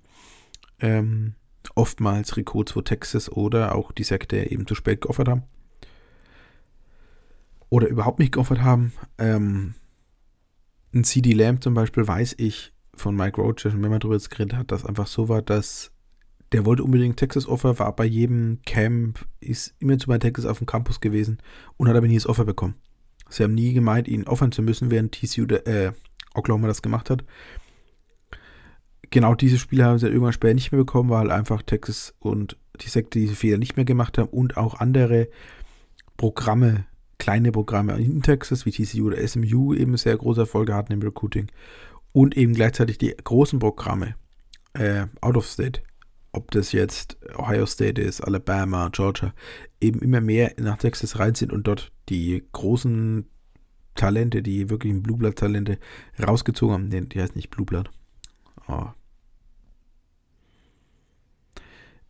[0.81, 1.35] Ähm,
[1.75, 5.43] oftmals Recruits, wo Texas oder auch die Sekte eben zu spät geoffert haben.
[7.71, 8.93] Oder überhaupt nicht geoffert haben.
[9.19, 9.75] Ähm,
[10.93, 14.73] ein CD Lamb zum Beispiel weiß ich von Mike Roach, wenn man darüber geredet hat,
[14.73, 15.93] dass einfach so war, dass
[16.53, 20.59] der wollte unbedingt Texas Offer, war bei jedem Camp, ist immer zu bei Texas auf
[20.59, 21.39] dem Campus gewesen
[21.77, 22.75] und hat aber nie das Offer bekommen.
[23.29, 25.93] Sie haben nie gemeint, ihn offern zu müssen, während TCU, äh,
[26.35, 27.25] Oklahoma das gemacht hat.
[29.11, 32.89] Genau diese Spiele haben sie irgendwann später nicht mehr bekommen, weil einfach Texas und die
[32.89, 35.29] Sekte diese Fehler nicht mehr gemacht haben und auch andere
[36.17, 36.85] Programme,
[37.19, 41.49] kleine Programme in Texas wie TCU oder SMU eben sehr große Erfolge hatten im Recruiting
[42.13, 44.15] und eben gleichzeitig die großen Programme
[44.75, 45.83] äh, out of state
[46.33, 49.35] ob das jetzt Ohio State ist, Alabama, Georgia,
[49.81, 53.29] eben immer mehr nach Texas rein sind und dort die großen
[53.95, 55.79] Talente, die wirklichen Blueblood-Talente
[56.23, 56.89] rausgezogen haben.
[56.89, 57.91] Nee, die heißt nicht Blueblood.
[58.69, 58.89] Oh.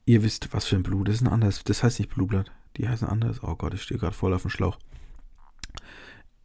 [0.05, 1.09] Ihr wisst, was für ein Blut.
[1.09, 1.64] Das ist ein anderes.
[1.64, 2.51] Das heißt nicht Blueblood.
[2.77, 3.43] Die heißen anders.
[3.43, 4.79] Oh Gott, ich stehe gerade voll auf dem Schlauch.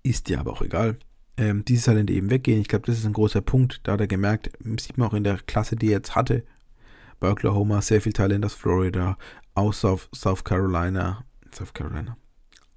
[0.03, 0.97] Ist ja aber auch egal.
[1.37, 2.61] Ähm, diese Talente eben weggehen.
[2.61, 3.81] Ich glaube, das ist ein großer Punkt.
[3.83, 6.45] Da hat er gemerkt, sieht man auch in der Klasse, die er jetzt hatte,
[7.19, 9.17] bei Oklahoma, sehr viel Talent aus Florida,
[9.53, 12.17] aus South, South Carolina, South Carolina,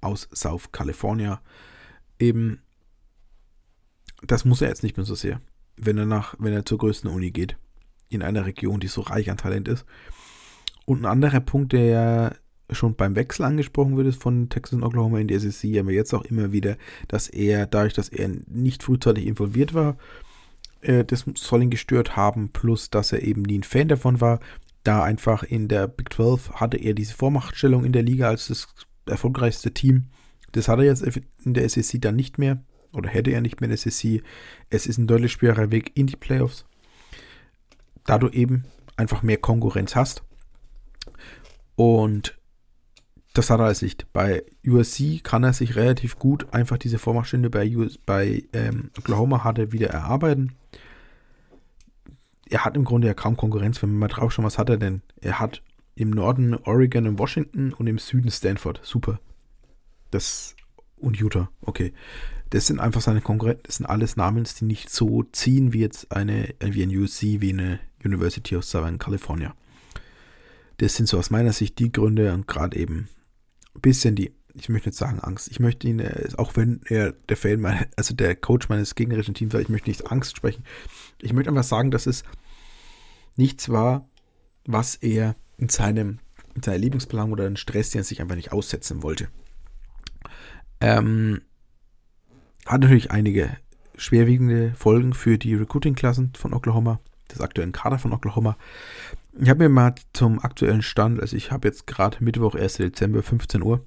[0.01, 1.41] aus South California.
[2.19, 2.61] Eben,
[4.23, 5.41] das muss er jetzt nicht mehr so sehr,
[5.77, 7.57] wenn er nach, wenn er zur größten Uni geht,
[8.09, 9.85] in einer Region, die so reich an Talent ist.
[10.85, 12.35] Und ein anderer Punkt, der
[12.71, 16.13] schon beim Wechsel angesprochen wird, ist von Texas und Oklahoma in die SEC, aber jetzt
[16.13, 16.77] auch immer wieder,
[17.07, 19.97] dass er, dadurch, dass er nicht frühzeitig involviert war,
[20.81, 24.39] äh, das soll ihn gestört haben, plus dass er eben nie ein Fan davon war,
[24.83, 28.67] da einfach in der Big 12 hatte er diese Vormachtstellung in der Liga als das
[29.05, 30.07] erfolgreichste Team.
[30.51, 31.03] Das hat er jetzt
[31.43, 32.63] in der SEC dann nicht mehr
[32.93, 34.23] oder hätte er nicht mehr in der SEC.
[34.69, 36.65] Es ist ein deutlich schwerer Weg in die Playoffs,
[38.05, 38.65] da du eben
[38.97, 40.23] einfach mehr Konkurrenz hast.
[41.75, 42.38] Und
[43.33, 44.11] das hat er als nicht.
[44.11, 49.43] Bei USC kann er sich relativ gut einfach diese Vormachtstände bei, US, bei ähm, Oklahoma
[49.43, 50.55] hat er wieder erarbeiten
[52.49, 54.77] er hat im Grunde ja kaum Konkurrenz, wenn man mal drauf schaut, was hat er
[54.77, 55.01] denn?
[55.21, 55.61] Er hat
[55.95, 58.81] im Norden Oregon und Washington und im Süden Stanford.
[58.83, 59.19] Super.
[60.11, 60.55] Das
[60.97, 61.49] und Utah.
[61.61, 61.93] Okay.
[62.49, 63.63] Das sind einfach seine Konkurrenten.
[63.63, 67.53] Das sind alles Namen, die nicht so ziehen wie jetzt eine, wie ein USC, wie
[67.53, 69.53] eine University of Southern California.
[70.77, 73.07] Das sind so aus meiner Sicht die Gründe und gerade eben
[73.75, 75.49] bisschen die, ich möchte nicht sagen Angst.
[75.49, 77.65] Ich möchte ihn, äh, auch wenn er der Fan,
[77.95, 80.63] also der Coach meines gegnerischen Teams war, ich möchte nicht Angst sprechen.
[81.21, 82.23] Ich möchte einfach sagen, dass es
[83.35, 84.07] nichts war,
[84.65, 86.19] was er in seinem
[86.55, 89.29] in seiner Lebensplanung oder in Stress, den er sich einfach nicht aussetzen wollte.
[90.81, 91.41] Ähm,
[92.65, 93.55] hat natürlich einige
[93.95, 96.99] schwerwiegende Folgen für die Recruiting-Klassen von Oklahoma.
[97.31, 98.57] des aktuellen Kader von Oklahoma.
[99.33, 102.77] Ich habe mir mal zum aktuellen Stand, also ich habe jetzt gerade Mittwoch, 1.
[102.77, 103.85] Dezember, 15 Uhr,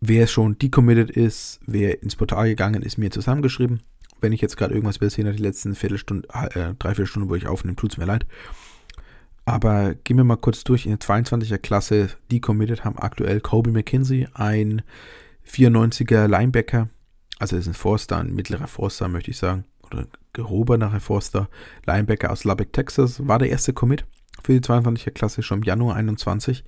[0.00, 3.82] wer schon decommitted ist, wer ins Portal gegangen ist, mir zusammengeschrieben.
[4.20, 7.46] Wenn ich jetzt gerade irgendwas übersehen habe, die letzten Viertelstunde, äh, dreiviertel Stunden, wo ich
[7.46, 8.26] aufnehme, tut es mir leid.
[9.44, 10.86] Aber gehen wir mal kurz durch.
[10.86, 14.82] In der 22er Klasse decommitted haben aktuell Kobe McKinsey, ein
[15.48, 16.88] 94er Linebacker,
[17.38, 21.48] also ist ein Forster, ein mittlerer Forster, möchte ich sagen, oder gehobener Forster,
[21.86, 24.04] Linebacker aus Lubbock, Texas, war der erste Commit
[24.42, 26.64] für die 22er Klasse schon im Januar 21.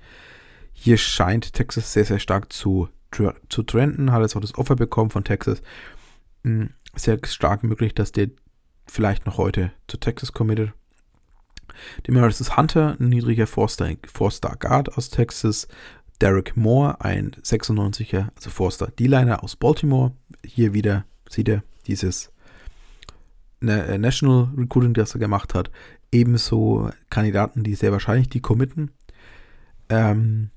[0.73, 2.89] Hier scheint Texas sehr, sehr stark zu,
[3.49, 5.61] zu trenden, hat jetzt auch das Offer bekommen von Texas.
[6.43, 8.29] Hm, sehr stark möglich, dass der
[8.87, 10.73] vielleicht noch heute zu Texas committed.
[12.07, 13.95] Demaris ist Hunter, ein niedriger Four-Star
[14.59, 15.67] Guard aus Texas.
[16.19, 20.11] Derek Moore, ein 96er, also Four-Star D-Liner aus Baltimore.
[20.45, 22.31] Hier wieder sieht er dieses
[23.61, 25.71] äh, National Recruiting, das er gemacht hat.
[26.11, 28.91] Ebenso Kandidaten, die sehr wahrscheinlich die committen.
[29.89, 30.49] Ähm,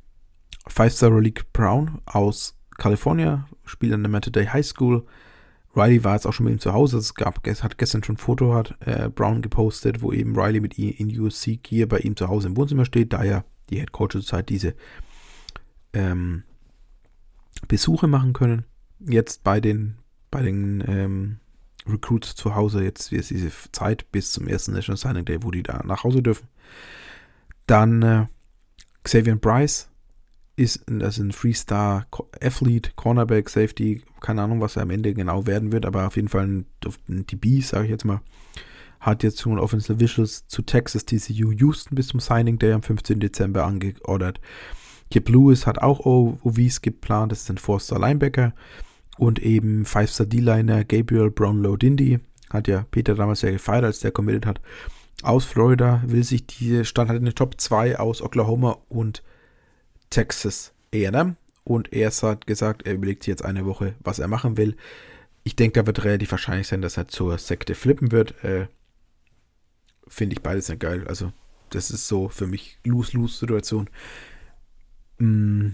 [0.66, 5.06] Five-Star Relic Brown aus Kalifornien, spielt an der Matter Day High School.
[5.76, 6.98] Riley war jetzt auch schon mit ihm zu Hause.
[6.98, 10.78] Es gab, hat gestern schon ein Foto hat äh, Brown gepostet, wo eben Riley mit
[10.78, 13.92] ihm in USC Gear bei ihm zu Hause im Wohnzimmer steht, da ja die Head
[13.92, 14.74] Coach zurzeit diese
[15.92, 16.44] ähm,
[17.66, 18.64] Besuche machen können.
[19.00, 19.96] Jetzt bei den
[20.30, 21.38] bei den ähm,
[21.86, 25.62] Recruits zu Hause jetzt ist diese Zeit bis zum ersten National Signing Day, wo die
[25.62, 26.48] da nach Hause dürfen.
[27.66, 28.26] Dann äh,
[29.02, 29.88] Xavier Bryce
[30.56, 32.06] ist ist ein Freestar
[32.40, 36.28] Athlete, Cornerback, Safety, keine Ahnung, was er am Ende genau werden wird, aber auf jeden
[36.28, 36.66] Fall ein,
[37.08, 38.20] ein DB, sage ich jetzt mal.
[39.00, 43.20] Hat jetzt schon Offensive Visuals zu Texas TCU Houston bis zum Signing Day am 15.
[43.20, 44.40] Dezember angeordert.
[45.10, 48.54] Kip Lewis hat auch OVs geplant, das ist ein Four-Star Linebacker
[49.18, 54.12] und eben Five-Star D-Liner Gabriel Brownlow Dindy, hat ja Peter damals sehr gefeiert, als der
[54.12, 54.60] committed hat,
[55.22, 59.22] aus Florida, will sich die, stand halt in der Top 2 aus Oklahoma und
[60.10, 64.56] Texas A&M und er hat gesagt, er überlegt sich jetzt eine Woche, was er machen
[64.56, 64.76] will.
[65.42, 68.42] Ich denke, da wird relativ wahrscheinlich sein, dass er zur Sekte flippen wird.
[68.44, 68.68] Äh,
[70.06, 71.06] Finde ich beides nicht geil.
[71.08, 71.32] Also,
[71.70, 73.88] das ist so für mich Lose-Lose-Situation.
[75.18, 75.70] Mm.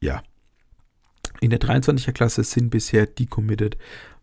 [0.00, 0.22] Ja,
[1.40, 3.76] in der 23er Klasse sind bisher decommitted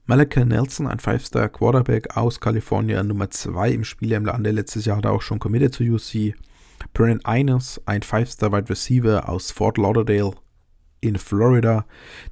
[0.08, 4.52] Malika Nelson, ein Five-Star Quarterback aus Kalifornien, Nummer 2 im Spiel im Lande.
[4.52, 6.36] Letztes Jahr hat er auch schon committed zu UC.
[6.94, 10.34] Brennan Eines, ein Five-Star Wide Receiver aus Fort Lauderdale
[11.02, 11.86] in Florida.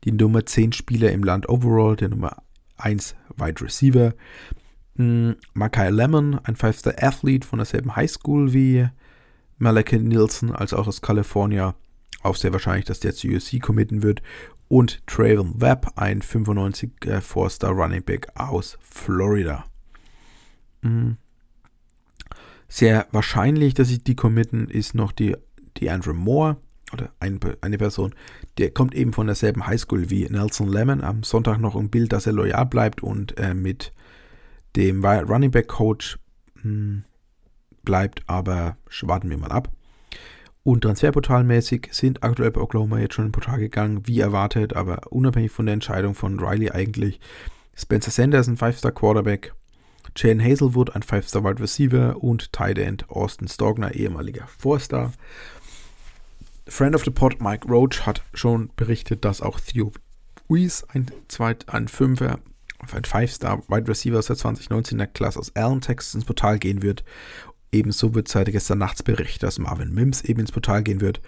[0.04, 2.44] Die Nummer 10 Spieler im Land overall, der Nummer
[2.78, 4.14] 1 Wide Receiver.
[4.96, 5.38] Mhm.
[5.54, 8.88] Makai Lemon, ein Five-Star Athlete von derselben High School wie
[9.58, 11.74] Malika Nielsen, als auch aus Kalifornien.
[12.24, 14.22] Auch sehr wahrscheinlich, dass der zu USC committen wird
[14.70, 19.66] und Traven Webb, ein 95er Four-Star Running Back aus Florida.
[20.82, 21.18] Mhm.
[22.68, 25.36] Sehr wahrscheinlich, dass ich die committen, ist noch die,
[25.78, 26.58] die Andrew Moore
[26.92, 28.16] oder ein, eine Person,
[28.58, 31.04] der kommt eben von derselben Highschool wie Nelson Lemon.
[31.04, 33.94] Am Sonntag noch ein Bild, dass er loyal bleibt und äh, mit
[34.76, 36.18] dem Running Back Coach
[36.56, 37.04] mh, hm,
[37.84, 39.70] bleibt, aber warten wir mal ab.
[40.64, 45.52] Und transferportalmäßig sind aktuell bei Oklahoma jetzt schon ein Portal gegangen, wie erwartet, aber unabhängig
[45.52, 47.20] von der Entscheidung von Riley eigentlich.
[47.76, 49.54] Spencer Sanders, ein 5-Star Quarterback.
[50.16, 52.24] Jane Hazelwood, ein 5-Star Wide Receiver.
[52.24, 55.12] Und Tight End Austin Stogner, ehemaliger 4-Star.
[56.66, 59.92] Friend of the Pod Mike Roach hat schon berichtet, dass auch Theo
[60.48, 62.38] Weiss, ein, Zweit-, ein 5er,
[62.80, 67.04] ein 5-Star Wide Receiver aus der 2019er Klasse aus Allen, Texas ins Portal gehen wird
[67.74, 71.22] Ebenso wird seit gestern Nachts berichtet, dass Marvin Mims eben ins Portal gehen wird.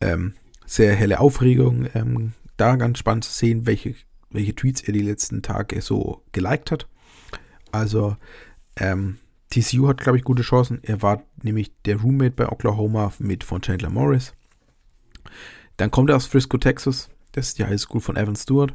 [0.00, 0.34] Ähm,
[0.66, 1.88] sehr helle Aufregung.
[1.94, 3.94] Ähm, da ganz spannend zu sehen, welche,
[4.28, 6.86] welche Tweets er die letzten Tage so geliked hat.
[7.72, 8.16] Also,
[8.76, 9.18] ähm,
[9.48, 10.80] TCU hat, glaube ich, gute Chancen.
[10.82, 14.34] Er war nämlich der Roommate bei Oklahoma mit von Chandler Morris.
[15.78, 17.08] Dann kommt er aus Frisco, Texas.
[17.32, 18.74] Das ist die High School von Evan Stewart,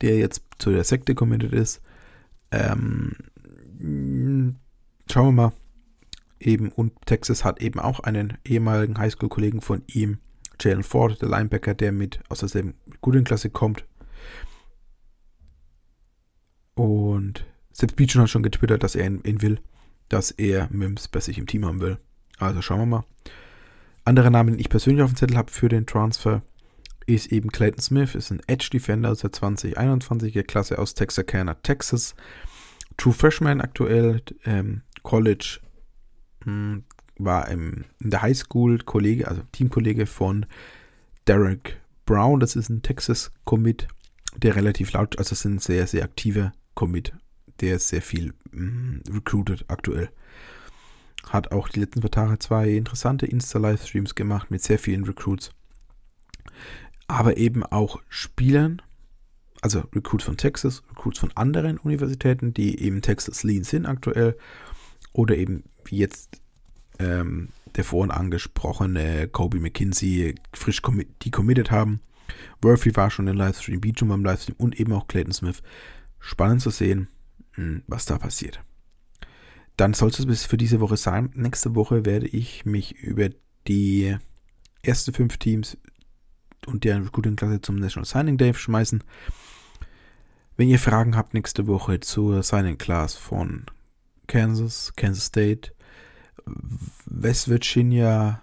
[0.00, 1.82] der jetzt zu der Sekte committed ist.
[2.50, 3.12] Ähm,
[5.08, 5.52] schauen wir mal
[6.40, 10.18] eben und Texas hat eben auch einen ehemaligen Highschool-Kollegen von ihm,
[10.60, 13.84] Jalen Ford, der Linebacker, der mit aus derselben guten Klasse kommt.
[16.74, 19.60] Und selbst Beechon hat schon getwittert, dass er ihn, ihn, will,
[20.08, 21.98] dass er Mims bei sich im Team haben will.
[22.38, 23.04] Also schauen wir mal.
[24.04, 26.42] Andere Namen, den ich persönlich auf dem Zettel habe für den Transfer,
[27.06, 32.14] ist eben Clayton Smith, ist ein Edge Defender aus der 2021er Klasse aus Texarkana, Texas.
[32.96, 35.60] True Freshman aktuell, ähm, College
[36.46, 36.84] hm,
[37.18, 40.46] war im, in der Highschool Kollege, also Teamkollege von
[41.26, 42.40] Derek Brown.
[42.40, 43.88] Das ist ein Texas-Commit,
[44.36, 47.12] der relativ laut, also es sind sehr, sehr aktive Commit,
[47.60, 50.10] der sehr viel mh, recruited aktuell.
[51.28, 55.50] Hat auch die letzten paar Tage zwei interessante Insta-Livestreams gemacht mit sehr vielen Recruits.
[57.08, 58.82] Aber eben auch Spielern,
[59.62, 64.36] also Recruits von Texas, Recruits von anderen Universitäten, die eben Texas Lean sind aktuell.
[65.16, 66.42] Oder eben wie jetzt
[66.98, 72.00] ähm, der vorhin angesprochene Kobe McKinsey frisch commi die committed haben.
[72.62, 75.62] Murphy war schon im Livestream, Beecham im Livestream und eben auch Clayton Smith.
[76.20, 77.08] Spannend zu sehen,
[77.52, 78.60] hm, was da passiert.
[79.78, 81.30] Dann soll es bis für diese Woche sein.
[81.34, 83.30] Nächste Woche werde ich mich über
[83.68, 84.18] die
[84.82, 85.78] ersten fünf Teams
[86.66, 89.02] und deren Recruiting-Klasse zum National Signing Day schmeißen.
[90.58, 93.64] Wenn ihr Fragen habt nächste Woche zur Signing Class von
[94.26, 95.72] Kansas, Kansas State,
[97.06, 98.42] West Virginia,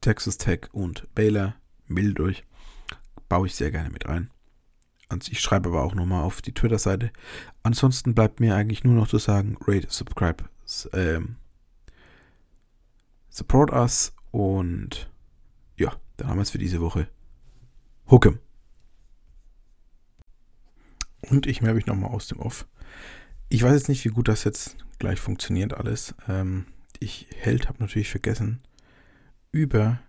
[0.00, 1.54] Texas Tech und Baylor,
[1.86, 2.44] meldet euch.
[3.28, 4.30] Baue ich sehr gerne mit rein.
[5.28, 7.12] Ich schreibe aber auch nochmal auf die Twitter-Seite.
[7.62, 10.44] Ansonsten bleibt mir eigentlich nur noch zu sagen, rate, subscribe,
[10.92, 11.36] ähm,
[13.28, 15.10] support us und
[15.76, 17.08] ja, dann haben wir es für diese Woche.
[18.10, 18.40] Huckem.
[21.22, 22.66] Und ich melde mich nochmal aus dem Off.
[23.54, 26.12] Ich weiß jetzt nicht, wie gut das jetzt gleich funktioniert alles.
[26.26, 26.66] Ähm,
[26.98, 28.60] ich Held habe natürlich vergessen,
[29.52, 30.00] über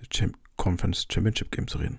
[0.00, 1.98] der Champ Conference Championship Game zu reden.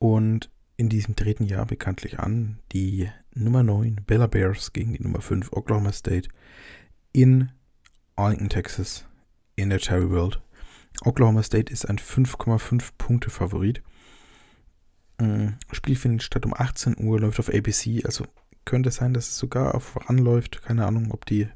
[0.00, 5.20] Und in diesem dritten Jahr bekanntlich an die Nummer 9 Bella Bears gegen die Nummer
[5.20, 6.28] 5 Oklahoma State
[7.12, 7.52] in
[8.16, 9.06] Arlington, Texas
[9.54, 10.40] in der Cherry World.
[11.04, 13.80] Oklahoma State ist ein 5,5 Punkte Favorit.
[15.20, 18.26] Mm, Spiel findet statt um 18 Uhr, läuft auf ABC, also
[18.64, 20.62] könnte sein, dass es sogar auf voranläuft.
[20.62, 21.48] Keine Ahnung, ob die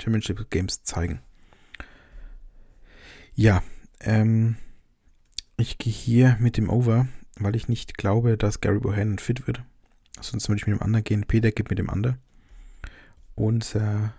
[0.00, 1.20] Championship Games zeigen.
[3.34, 3.62] Ja,
[4.00, 4.56] ähm,
[5.56, 9.62] ich gehe hier mit dem Over, weil ich nicht glaube, dass Gary Bohannon fit wird.
[10.20, 11.26] Sonst würde ich mit dem Under gehen.
[11.26, 12.18] Peter geht mit dem Under.
[13.34, 14.14] Unser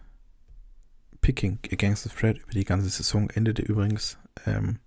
[1.21, 4.79] Picking against the Thread über die ganze Saison endete übrigens ähm,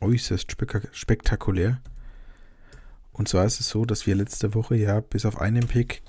[0.00, 0.56] äußerst
[0.92, 1.80] spektakulär.
[3.20, 6.00] Und zwar ist es so, dass wir letzte Woche ja bis auf einen Pick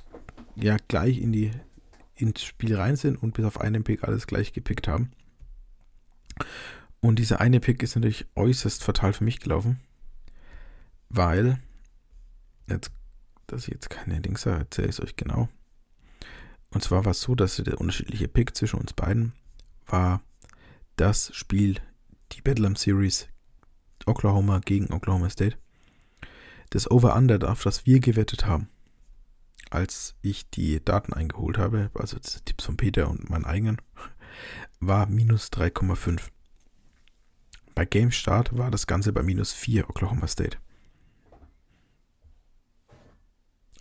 [0.55, 1.51] ja gleich in die
[2.15, 5.11] ins Spiel rein sind und bis auf einen Pick alles gleich gepickt haben.
[7.01, 9.81] Und dieser eine Pick ist natürlich äußerst fatal für mich gelaufen,
[11.09, 11.59] weil,
[12.69, 12.93] jetzt,
[13.45, 15.49] dass ich jetzt keine Dings sage, erzähle ich es euch genau.
[16.69, 19.33] Und zwar war es so, dass der unterschiedliche Pick zwischen uns beiden
[19.85, 20.21] war
[20.95, 21.75] das Spiel,
[22.31, 23.27] die Bedlam Series
[24.05, 25.57] Oklahoma gegen Oklahoma State.
[26.71, 28.67] Das Over-Under, auf das wir gewettet haben
[29.71, 33.81] als ich die Daten eingeholt habe, also Tipps von Peter und meinen eigenen,
[34.79, 36.21] war minus 3,5.
[37.73, 40.57] Bei Game Start war das Ganze bei minus 4 Oklahoma State.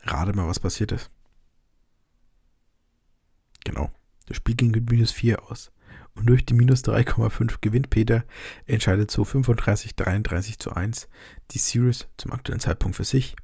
[0.03, 1.11] Rate mal, was passiert ist.
[3.65, 3.91] Genau.
[4.27, 5.73] Das Spiel ging mit minus 4 aus.
[6.15, 8.25] Und durch die minus 3,5 gewinnt Peter,
[8.67, 11.09] entscheidet so 35, 33 zu 1
[11.53, 13.37] die Series zum aktuellen Zeitpunkt für sich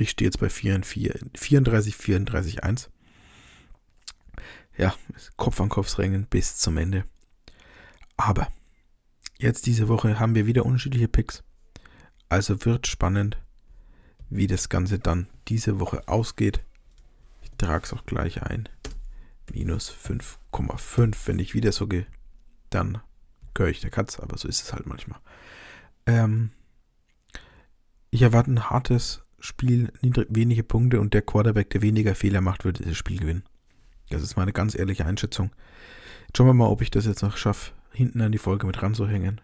[0.00, 2.90] ich stehe jetzt bei 34, 34, 1.
[4.76, 4.94] Ja,
[5.36, 7.04] Kopf an Kopf drängen bis zum Ende.
[8.16, 8.48] Aber
[9.38, 11.42] jetzt diese Woche haben wir wieder unterschiedliche Picks.
[12.28, 13.38] Also wird spannend,
[14.30, 16.64] wie das Ganze dann diese Woche ausgeht.
[17.42, 18.68] Ich trage es auch gleich ein.
[19.52, 21.16] Minus 5,5.
[21.26, 22.06] Wenn ich wieder so gehe,
[22.70, 23.00] dann
[23.54, 25.18] gehöre ich der Katz, aber so ist es halt manchmal.
[26.06, 26.50] Ähm,
[28.10, 32.64] ich erwarte ein hartes Spiel niedrig, wenige Punkte und der Quarterback, der weniger Fehler macht,
[32.64, 33.44] wird dieses Spiel gewinnen.
[34.10, 35.50] Das ist meine ganz ehrliche Einschätzung.
[36.36, 39.38] Schauen wir mal, ob ich das jetzt noch schaffe, hinten an die Folge mit ranzuhängen.